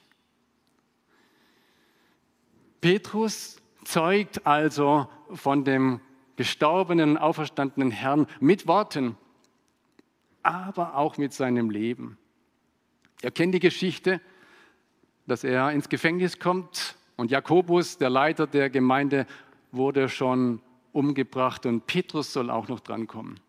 Petrus 2.80 3.58
zeugt 3.84 4.46
also 4.46 5.10
von 5.34 5.66
dem 5.66 6.00
gestorbenen, 6.36 7.18
auferstandenen 7.18 7.92
Herrn 7.92 8.28
mit 8.40 8.68
Worten, 8.68 9.18
aber 10.44 10.96
auch 10.96 11.18
mit 11.18 11.34
seinem 11.34 11.72
Leben. 11.72 12.19
Ihr 13.22 13.32
kennt 13.32 13.54
die 13.54 13.60
Geschichte, 13.60 14.22
dass 15.28 15.44
er 15.44 15.72
ins 15.72 15.90
Gefängnis 15.90 16.40
kommt 16.40 16.96
und 17.18 17.32
Jakobus, 17.32 17.98
der 17.98 18.10
Leiter 18.10 18.48
der 18.48 18.70
Gemeinde, 18.70 19.28
wurde 19.72 20.10
schon 20.10 20.62
umgebracht 20.94 21.66
und 21.66 21.86
Petrus 21.86 22.34
soll 22.34 22.50
auch 22.50 22.68
noch 22.68 22.80
drankommen. 22.80 23.40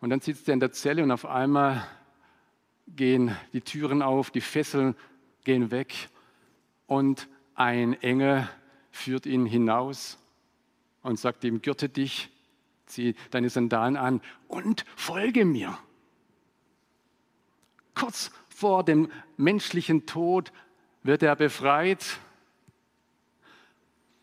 Und 0.00 0.10
dann 0.10 0.20
sitzt 0.20 0.48
er 0.48 0.54
in 0.54 0.60
der 0.60 0.72
Zelle 0.72 1.02
und 1.02 1.10
auf 1.10 1.26
einmal 1.26 1.86
gehen 2.88 3.36
die 3.52 3.60
Türen 3.60 4.02
auf, 4.02 4.30
die 4.30 4.40
Fesseln 4.40 4.94
gehen 5.44 5.70
weg 5.70 6.08
und 6.86 7.28
ein 7.54 8.00
Engel 8.02 8.48
führt 8.90 9.26
ihn 9.26 9.46
hinaus 9.46 10.18
und 11.02 11.18
sagt 11.18 11.44
ihm, 11.44 11.62
gürte 11.62 11.88
dich, 11.88 12.30
zieh 12.86 13.14
deine 13.30 13.50
Sandalen 13.50 13.96
an 13.96 14.20
und 14.48 14.84
folge 14.96 15.44
mir. 15.44 15.78
Kurz 17.96 18.30
vor 18.50 18.84
dem 18.84 19.10
menschlichen 19.38 20.04
Tod 20.04 20.52
wird 21.02 21.22
er 21.22 21.34
befreit. 21.34 22.18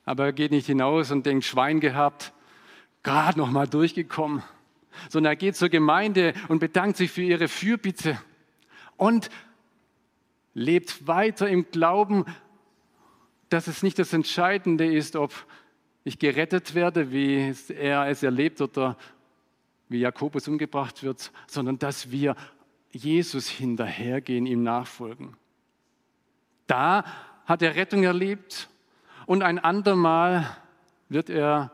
Aber 0.05 0.25
er 0.25 0.33
geht 0.33 0.51
nicht 0.51 0.67
hinaus 0.67 1.09
und 1.09 1.25
denkt, 1.25 1.43
Schwein 1.43 1.79
gehabt, 1.79 2.33
gerade 3.01 3.39
noch 3.39 3.49
mal 3.49 3.67
durchgekommen, 3.67 4.43
sondern 5.09 5.31
er 5.31 5.35
geht 5.37 5.55
zur 5.55 5.69
Gemeinde 5.69 6.33
und 6.49 6.59
bedankt 6.59 6.97
sich 6.97 7.11
für 7.11 7.23
ihre 7.23 7.47
Fürbitte 7.47 8.19
und 8.95 9.31
lebt 10.53 11.07
weiter 11.07 11.49
im 11.49 11.71
Glauben, 11.71 12.25
dass 13.49 13.65
es 13.65 13.81
nicht 13.81 13.97
das 13.97 14.13
Entscheidende 14.13 14.85
ist, 14.85 15.15
ob 15.15 15.33
ich 16.03 16.19
gerettet 16.19 16.75
werde, 16.75 17.11
wie 17.11 17.55
er 17.69 18.07
es 18.07 18.21
erlebt 18.21 18.61
oder 18.61 18.97
wie 19.89 19.99
Jakobus 19.99 20.47
umgebracht 20.47 21.01
wird, 21.01 21.31
sondern 21.47 21.79
dass 21.79 22.11
wir 22.11 22.35
Jesus 22.93 23.49
hinterhergehen, 23.49 24.45
ihm 24.45 24.63
nachfolgen. 24.63 25.35
Da 26.67 27.03
hat 27.45 27.61
er 27.61 27.75
Rettung 27.75 28.03
erlebt 28.03 28.69
und 29.25 29.41
ein 29.41 29.59
andermal 29.59 30.55
wird 31.09 31.29
er 31.29 31.71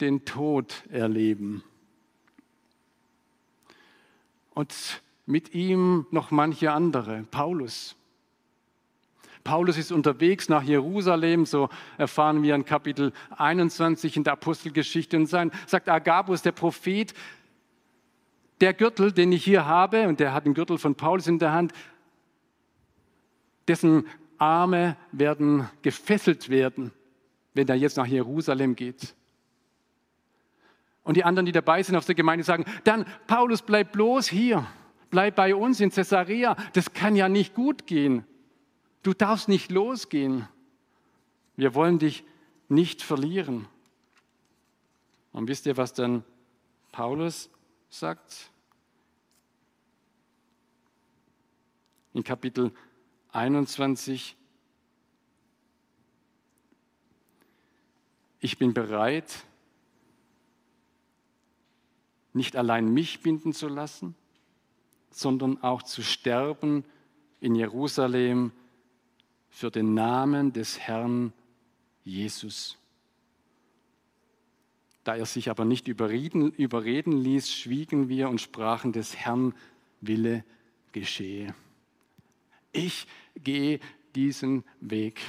den 0.00 0.24
Tod 0.24 0.84
erleben. 0.90 1.62
Und 4.54 5.02
mit 5.26 5.54
ihm 5.54 6.06
noch 6.10 6.30
manche 6.30 6.72
andere, 6.72 7.24
Paulus. 7.30 7.94
Paulus 9.44 9.78
ist 9.78 9.92
unterwegs 9.92 10.48
nach 10.48 10.62
Jerusalem, 10.62 11.46
so 11.46 11.68
erfahren 11.96 12.42
wir 12.42 12.54
in 12.54 12.64
Kapitel 12.64 13.12
21 13.36 14.16
in 14.16 14.24
der 14.24 14.34
Apostelgeschichte 14.34 15.16
und 15.16 15.26
sein, 15.26 15.52
sagt 15.66 15.88
Agabus, 15.88 16.42
der 16.42 16.52
Prophet, 16.52 17.14
der 18.60 18.74
Gürtel, 18.74 19.12
den 19.12 19.32
ich 19.32 19.44
hier 19.44 19.66
habe, 19.66 20.08
und 20.08 20.20
der 20.20 20.32
hat 20.32 20.46
den 20.46 20.54
Gürtel 20.54 20.78
von 20.78 20.94
Paulus 20.94 21.26
in 21.26 21.38
der 21.38 21.52
Hand, 21.52 21.72
dessen 23.66 24.06
Arme 24.38 24.96
werden 25.12 25.68
gefesselt 25.82 26.48
werden, 26.48 26.92
wenn 27.54 27.68
er 27.68 27.74
jetzt 27.74 27.96
nach 27.96 28.06
Jerusalem 28.06 28.76
geht. 28.76 29.14
Und 31.04 31.16
die 31.16 31.24
anderen, 31.24 31.46
die 31.46 31.52
dabei 31.52 31.82
sind 31.82 31.96
aus 31.96 32.06
der 32.06 32.14
Gemeinde, 32.14 32.44
sagen, 32.44 32.64
dann 32.84 33.06
Paulus, 33.26 33.62
bleib 33.62 33.92
bloß 33.92 34.28
hier, 34.28 34.66
bleib 35.10 35.36
bei 35.36 35.54
uns 35.54 35.80
in 35.80 35.90
Caesarea, 35.90 36.56
das 36.72 36.92
kann 36.92 37.16
ja 37.16 37.28
nicht 37.28 37.54
gut 37.54 37.86
gehen. 37.86 38.24
Du 39.02 39.14
darfst 39.14 39.48
nicht 39.48 39.70
losgehen. 39.70 40.46
Wir 41.56 41.74
wollen 41.74 41.98
dich 41.98 42.24
nicht 42.68 43.02
verlieren. 43.02 43.66
Und 45.32 45.48
wisst 45.48 45.66
ihr, 45.66 45.76
was 45.76 45.94
dann 45.94 46.24
Paulus 46.92 47.48
sagt? 47.88 48.50
In 52.14 52.24
Kapitel 52.24 52.72
21. 53.32 54.36
Ich 58.40 58.58
bin 58.58 58.72
bereit, 58.72 59.44
nicht 62.32 62.56
allein 62.56 62.92
mich 62.92 63.20
binden 63.20 63.52
zu 63.52 63.68
lassen, 63.68 64.14
sondern 65.10 65.62
auch 65.62 65.82
zu 65.82 66.02
sterben 66.02 66.84
in 67.40 67.54
Jerusalem 67.54 68.52
für 69.50 69.70
den 69.70 69.94
Namen 69.94 70.52
des 70.52 70.78
Herrn 70.78 71.32
Jesus. 72.04 72.78
Da 75.08 75.16
er 75.16 75.24
sich 75.24 75.48
aber 75.48 75.64
nicht 75.64 75.88
überreden, 75.88 76.52
überreden 76.52 77.12
ließ, 77.12 77.50
schwiegen 77.50 78.10
wir 78.10 78.28
und 78.28 78.42
sprachen, 78.42 78.92
des 78.92 79.16
Herrn 79.16 79.54
Wille 80.02 80.44
geschehe. 80.92 81.54
Ich 82.72 83.06
gehe 83.34 83.80
diesen 84.14 84.64
Weg, 84.82 85.22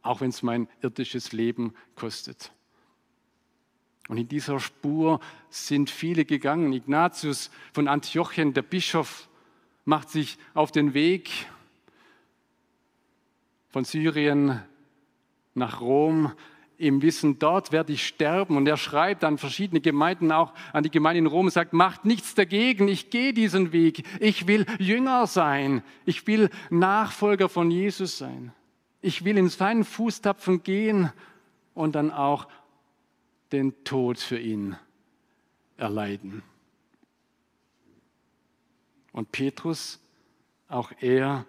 auch 0.00 0.22
wenn 0.22 0.30
es 0.30 0.42
mein 0.42 0.68
irdisches 0.80 1.32
Leben 1.32 1.74
kostet. 1.96 2.50
Und 4.08 4.16
in 4.16 4.26
dieser 4.26 4.58
Spur 4.58 5.20
sind 5.50 5.90
viele 5.90 6.24
gegangen. 6.24 6.72
Ignatius 6.72 7.50
von 7.74 7.88
Antiochien, 7.88 8.54
der 8.54 8.62
Bischof, 8.62 9.28
macht 9.84 10.08
sich 10.08 10.38
auf 10.54 10.72
den 10.72 10.94
Weg 10.94 11.28
von 13.68 13.84
Syrien 13.84 14.62
nach 15.52 15.82
Rom 15.82 16.32
im 16.78 17.02
Wissen, 17.02 17.40
dort 17.40 17.72
werde 17.72 17.92
ich 17.92 18.06
sterben. 18.06 18.56
Und 18.56 18.66
er 18.68 18.76
schreibt 18.76 19.24
an 19.24 19.36
verschiedene 19.36 19.80
Gemeinden, 19.80 20.30
auch 20.30 20.54
an 20.72 20.84
die 20.84 20.90
Gemeinde 20.90 21.18
in 21.18 21.26
Rom, 21.26 21.50
sagt, 21.50 21.72
macht 21.72 22.04
nichts 22.04 22.34
dagegen, 22.34 22.86
ich 22.86 23.10
gehe 23.10 23.32
diesen 23.32 23.72
Weg. 23.72 24.06
Ich 24.20 24.46
will 24.46 24.64
Jünger 24.78 25.26
sein. 25.26 25.82
Ich 26.06 26.26
will 26.26 26.50
Nachfolger 26.70 27.48
von 27.48 27.70
Jesus 27.70 28.18
sein. 28.18 28.52
Ich 29.00 29.24
will 29.24 29.36
in 29.36 29.48
seinen 29.48 29.84
Fußtapfen 29.84 30.62
gehen 30.62 31.12
und 31.74 31.94
dann 31.94 32.12
auch 32.12 32.48
den 33.52 33.84
Tod 33.84 34.18
für 34.18 34.38
ihn 34.38 34.76
erleiden. 35.76 36.42
Und 39.12 39.32
Petrus, 39.32 40.00
auch 40.68 40.92
er 41.00 41.44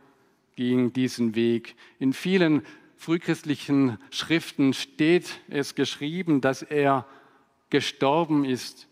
ging 0.56 0.92
diesen 0.92 1.36
Weg. 1.36 1.76
In 2.00 2.14
vielen 2.14 2.64
frühchristlichen 3.00 3.98
Schriften 4.12 4.74
steht 4.74 5.40
es 5.48 5.74
geschrieben, 5.74 6.42
dass 6.42 6.62
er 6.62 7.06
gestorben 7.70 8.44
ist 8.44 8.90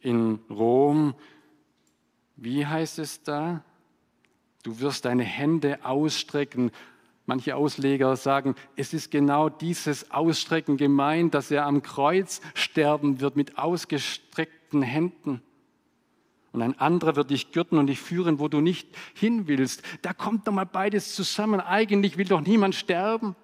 in 0.00 0.40
Rom. 0.50 1.14
Wie 2.34 2.66
heißt 2.66 2.98
es 2.98 3.22
da? 3.22 3.62
Du 4.64 4.80
wirst 4.80 5.04
deine 5.04 5.22
Hände 5.22 5.84
ausstrecken. 5.84 6.72
Manche 7.24 7.54
Ausleger 7.54 8.16
sagen, 8.16 8.56
es 8.74 8.92
ist 8.92 9.12
genau 9.12 9.48
dieses 9.48 10.10
Ausstrecken 10.10 10.76
gemeint, 10.76 11.32
dass 11.32 11.52
er 11.52 11.66
am 11.66 11.82
Kreuz 11.82 12.40
sterben 12.54 13.20
wird 13.20 13.36
mit 13.36 13.58
ausgestreckten 13.58 14.82
Händen. 14.82 15.40
Und 16.56 16.62
ein 16.62 16.78
anderer 16.80 17.16
wird 17.16 17.28
dich 17.28 17.52
gürten 17.52 17.76
und 17.76 17.86
dich 17.86 18.00
führen, 18.00 18.38
wo 18.38 18.48
du 18.48 18.62
nicht 18.62 18.88
hin 19.12 19.46
willst. 19.46 19.82
Da 20.00 20.14
kommt 20.14 20.46
doch 20.46 20.52
mal 20.52 20.64
beides 20.64 21.14
zusammen. 21.14 21.60
Eigentlich 21.60 22.16
will 22.16 22.24
doch 22.24 22.40
niemand 22.40 22.74
sterben. 22.74 23.36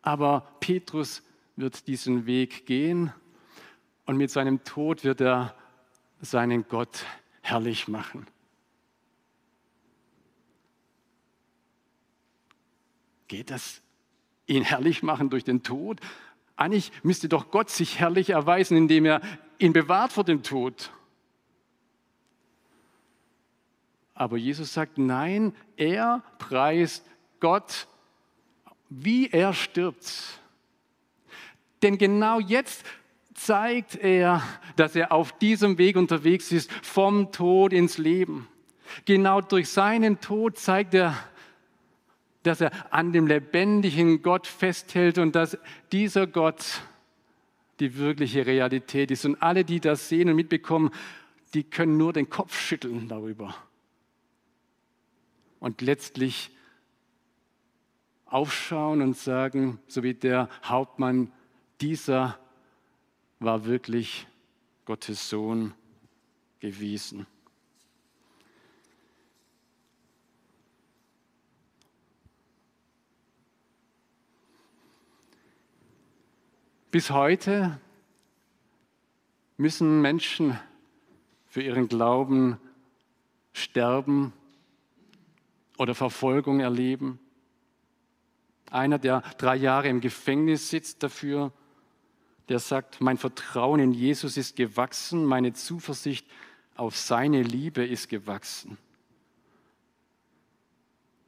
Aber 0.00 0.48
Petrus 0.60 1.22
wird 1.54 1.86
diesen 1.86 2.24
Weg 2.24 2.64
gehen 2.64 3.12
und 4.06 4.16
mit 4.16 4.30
seinem 4.30 4.64
Tod 4.64 5.04
wird 5.04 5.20
er 5.20 5.54
seinen 6.22 6.66
Gott 6.66 7.04
herrlich 7.42 7.88
machen. 7.88 8.26
Geht 13.28 13.50
das, 13.50 13.82
ihn 14.46 14.62
herrlich 14.62 15.02
machen 15.02 15.28
durch 15.28 15.44
den 15.44 15.62
Tod? 15.62 16.00
Eigentlich 16.56 16.90
müsste 17.02 17.28
doch 17.28 17.50
Gott 17.50 17.68
sich 17.68 17.98
herrlich 17.98 18.30
erweisen, 18.30 18.78
indem 18.78 19.04
er 19.04 19.20
ihn 19.58 19.74
bewahrt 19.74 20.12
vor 20.12 20.24
dem 20.24 20.42
Tod. 20.42 20.90
Aber 24.22 24.36
Jesus 24.36 24.72
sagt, 24.72 24.98
nein, 24.98 25.52
er 25.76 26.22
preist 26.38 27.04
Gott 27.40 27.88
wie 28.88 29.30
er 29.30 29.52
stirbt. 29.52 30.38
Denn 31.82 31.98
genau 31.98 32.38
jetzt 32.38 32.84
zeigt 33.34 33.96
er, 33.96 34.42
dass 34.76 34.94
er 34.94 35.10
auf 35.10 35.32
diesem 35.38 35.76
Weg 35.76 35.96
unterwegs 35.96 36.52
ist, 36.52 36.70
vom 36.82 37.32
Tod 37.32 37.72
ins 37.72 37.98
Leben. 37.98 38.46
Genau 39.06 39.40
durch 39.40 39.70
seinen 39.70 40.20
Tod 40.20 40.56
zeigt 40.56 40.94
er, 40.94 41.16
dass 42.44 42.60
er 42.60 42.70
an 42.92 43.12
dem 43.12 43.26
lebendigen 43.26 44.22
Gott 44.22 44.46
festhält 44.46 45.18
und 45.18 45.34
dass 45.34 45.58
dieser 45.90 46.28
Gott 46.28 46.82
die 47.80 47.96
wirkliche 47.96 48.46
Realität 48.46 49.10
ist. 49.10 49.24
Und 49.24 49.42
alle, 49.42 49.64
die 49.64 49.80
das 49.80 50.08
sehen 50.08 50.28
und 50.28 50.36
mitbekommen, 50.36 50.90
die 51.54 51.64
können 51.64 51.96
nur 51.96 52.12
den 52.12 52.30
Kopf 52.30 52.60
schütteln 52.60 53.08
darüber. 53.08 53.56
Und 55.62 55.80
letztlich 55.80 56.50
aufschauen 58.26 59.00
und 59.00 59.16
sagen, 59.16 59.78
so 59.86 60.02
wie 60.02 60.12
der 60.12 60.48
Hauptmann, 60.64 61.30
dieser 61.80 62.36
war 63.38 63.64
wirklich 63.64 64.26
Gottes 64.86 65.28
Sohn 65.28 65.72
gewesen. 66.58 67.28
Bis 76.90 77.12
heute 77.12 77.78
müssen 79.56 80.00
Menschen 80.00 80.58
für 81.46 81.62
ihren 81.62 81.86
Glauben 81.86 82.58
sterben 83.52 84.32
oder 85.82 85.94
Verfolgung 85.94 86.60
erleben. 86.60 87.18
Einer, 88.70 88.98
der 88.98 89.22
drei 89.36 89.56
Jahre 89.56 89.88
im 89.88 90.00
Gefängnis 90.00 90.70
sitzt 90.70 91.02
dafür, 91.02 91.52
der 92.48 92.58
sagt, 92.58 93.00
mein 93.00 93.18
Vertrauen 93.18 93.80
in 93.80 93.92
Jesus 93.92 94.36
ist 94.36 94.56
gewachsen, 94.56 95.24
meine 95.24 95.52
Zuversicht 95.52 96.26
auf 96.76 96.96
seine 96.96 97.42
Liebe 97.42 97.84
ist 97.84 98.08
gewachsen. 98.08 98.78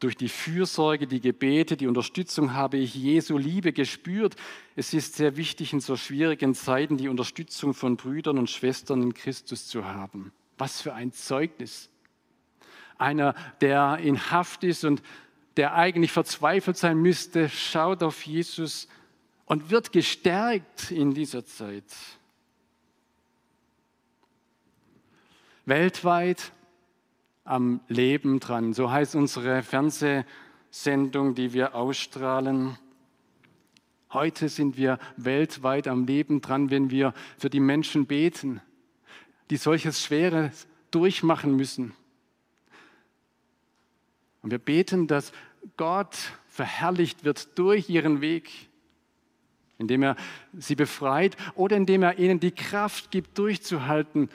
Durch 0.00 0.16
die 0.16 0.28
Fürsorge, 0.28 1.06
die 1.06 1.20
Gebete, 1.20 1.76
die 1.76 1.86
Unterstützung 1.86 2.52
habe 2.52 2.76
ich 2.76 2.94
Jesu 2.94 3.38
Liebe 3.38 3.72
gespürt. 3.72 4.36
Es 4.76 4.92
ist 4.92 5.14
sehr 5.14 5.36
wichtig, 5.36 5.72
in 5.72 5.80
so 5.80 5.96
schwierigen 5.96 6.54
Zeiten 6.54 6.96
die 6.96 7.08
Unterstützung 7.08 7.74
von 7.74 7.96
Brüdern 7.96 8.38
und 8.38 8.50
Schwestern 8.50 9.02
in 9.02 9.14
Christus 9.14 9.66
zu 9.66 9.84
haben. 9.84 10.32
Was 10.58 10.80
für 10.80 10.94
ein 10.94 11.12
Zeugnis. 11.12 11.90
Einer, 12.98 13.34
der 13.60 13.98
in 13.98 14.30
Haft 14.30 14.64
ist 14.64 14.84
und 14.84 15.02
der 15.56 15.74
eigentlich 15.74 16.12
verzweifelt 16.12 16.76
sein 16.76 16.98
müsste, 16.98 17.48
schaut 17.48 18.02
auf 18.02 18.26
Jesus 18.26 18.88
und 19.46 19.70
wird 19.70 19.92
gestärkt 19.92 20.90
in 20.90 21.14
dieser 21.14 21.44
Zeit. 21.44 21.84
Weltweit 25.66 26.52
am 27.44 27.80
Leben 27.88 28.40
dran, 28.40 28.72
so 28.72 28.90
heißt 28.90 29.14
unsere 29.14 29.62
Fernsehsendung, 29.62 31.34
die 31.34 31.52
wir 31.52 31.74
ausstrahlen. 31.74 32.78
Heute 34.12 34.48
sind 34.48 34.76
wir 34.76 34.98
weltweit 35.16 35.88
am 35.88 36.06
Leben 36.06 36.40
dran, 36.40 36.70
wenn 36.70 36.90
wir 36.90 37.14
für 37.38 37.50
die 37.50 37.60
Menschen 37.60 38.06
beten, 38.06 38.60
die 39.50 39.56
solches 39.56 40.02
Schweres 40.02 40.66
durchmachen 40.90 41.56
müssen. 41.56 41.94
Und 44.44 44.50
wir 44.50 44.58
beten, 44.58 45.06
dass 45.06 45.32
Gott 45.78 46.14
verherrlicht 46.48 47.24
wird 47.24 47.58
durch 47.58 47.88
ihren 47.88 48.20
Weg, 48.20 48.50
indem 49.78 50.02
er 50.02 50.16
sie 50.52 50.74
befreit 50.74 51.34
oder 51.54 51.78
indem 51.78 52.02
er 52.02 52.18
ihnen 52.18 52.40
die 52.40 52.50
Kraft 52.50 53.10
gibt, 53.10 53.38
durchzuhalten, 53.38 54.28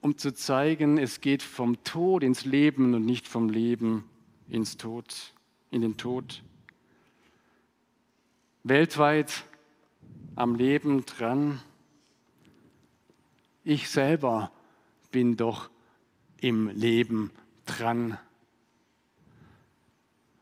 um 0.00 0.16
zu 0.16 0.32
zeigen, 0.32 0.96
es 0.96 1.20
geht 1.20 1.42
vom 1.42 1.84
Tod 1.84 2.22
ins 2.22 2.46
Leben 2.46 2.94
und 2.94 3.04
nicht 3.04 3.28
vom 3.28 3.50
Leben 3.50 4.08
ins 4.48 4.78
Tod, 4.78 5.34
in 5.70 5.82
den 5.82 5.98
Tod. 5.98 6.42
Weltweit 8.62 9.44
am 10.36 10.54
Leben 10.54 11.04
dran. 11.04 11.60
Ich 13.62 13.90
selber 13.90 14.50
bin 15.10 15.36
doch 15.36 15.68
im 16.40 16.68
Leben 16.68 17.30
dran. 17.66 18.16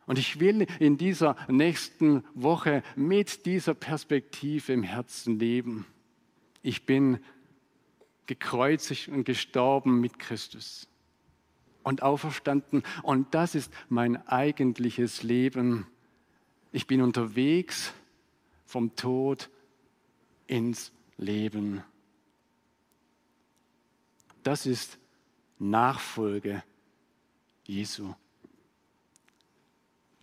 Und 0.07 0.19
ich 0.19 0.41
will 0.41 0.67
in 0.79 0.99
dieser 0.99 1.37
nächsten 1.49 2.25
Woche 2.35 2.83
mit 2.95 3.47
dieser 3.47 3.75
Perspektive 3.75 4.73
im 4.73 4.83
Herzen 4.83 5.39
leben. 5.39 5.87
Ich 6.63 6.87
bin 6.87 7.21
gekreuzigt 8.27 9.09
und 9.09 9.25
gestorben 9.25 10.01
mit 10.01 10.19
Christus 10.19 10.89
und 11.83 12.03
auferstanden. 12.03 12.83
Und 13.03 13.35
das 13.35 13.55
ist 13.55 13.73
mein 13.89 14.27
eigentliches 14.27 15.23
Leben. 15.23 15.87
Ich 16.73 16.87
bin 16.87 17.01
unterwegs 17.03 17.93
vom 18.67 18.97
Tod 18.97 19.51
ins 20.47 20.93
Leben. 21.17 21.83
Das 24.43 24.67
ist 24.67 24.99
Nachfolge 25.59 26.63
Jesu. 27.65 28.15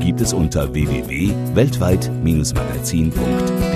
gibt 0.00 0.20
es 0.20 0.32
unter 0.32 0.74
www.weltweit-magazin.de. 0.74 3.69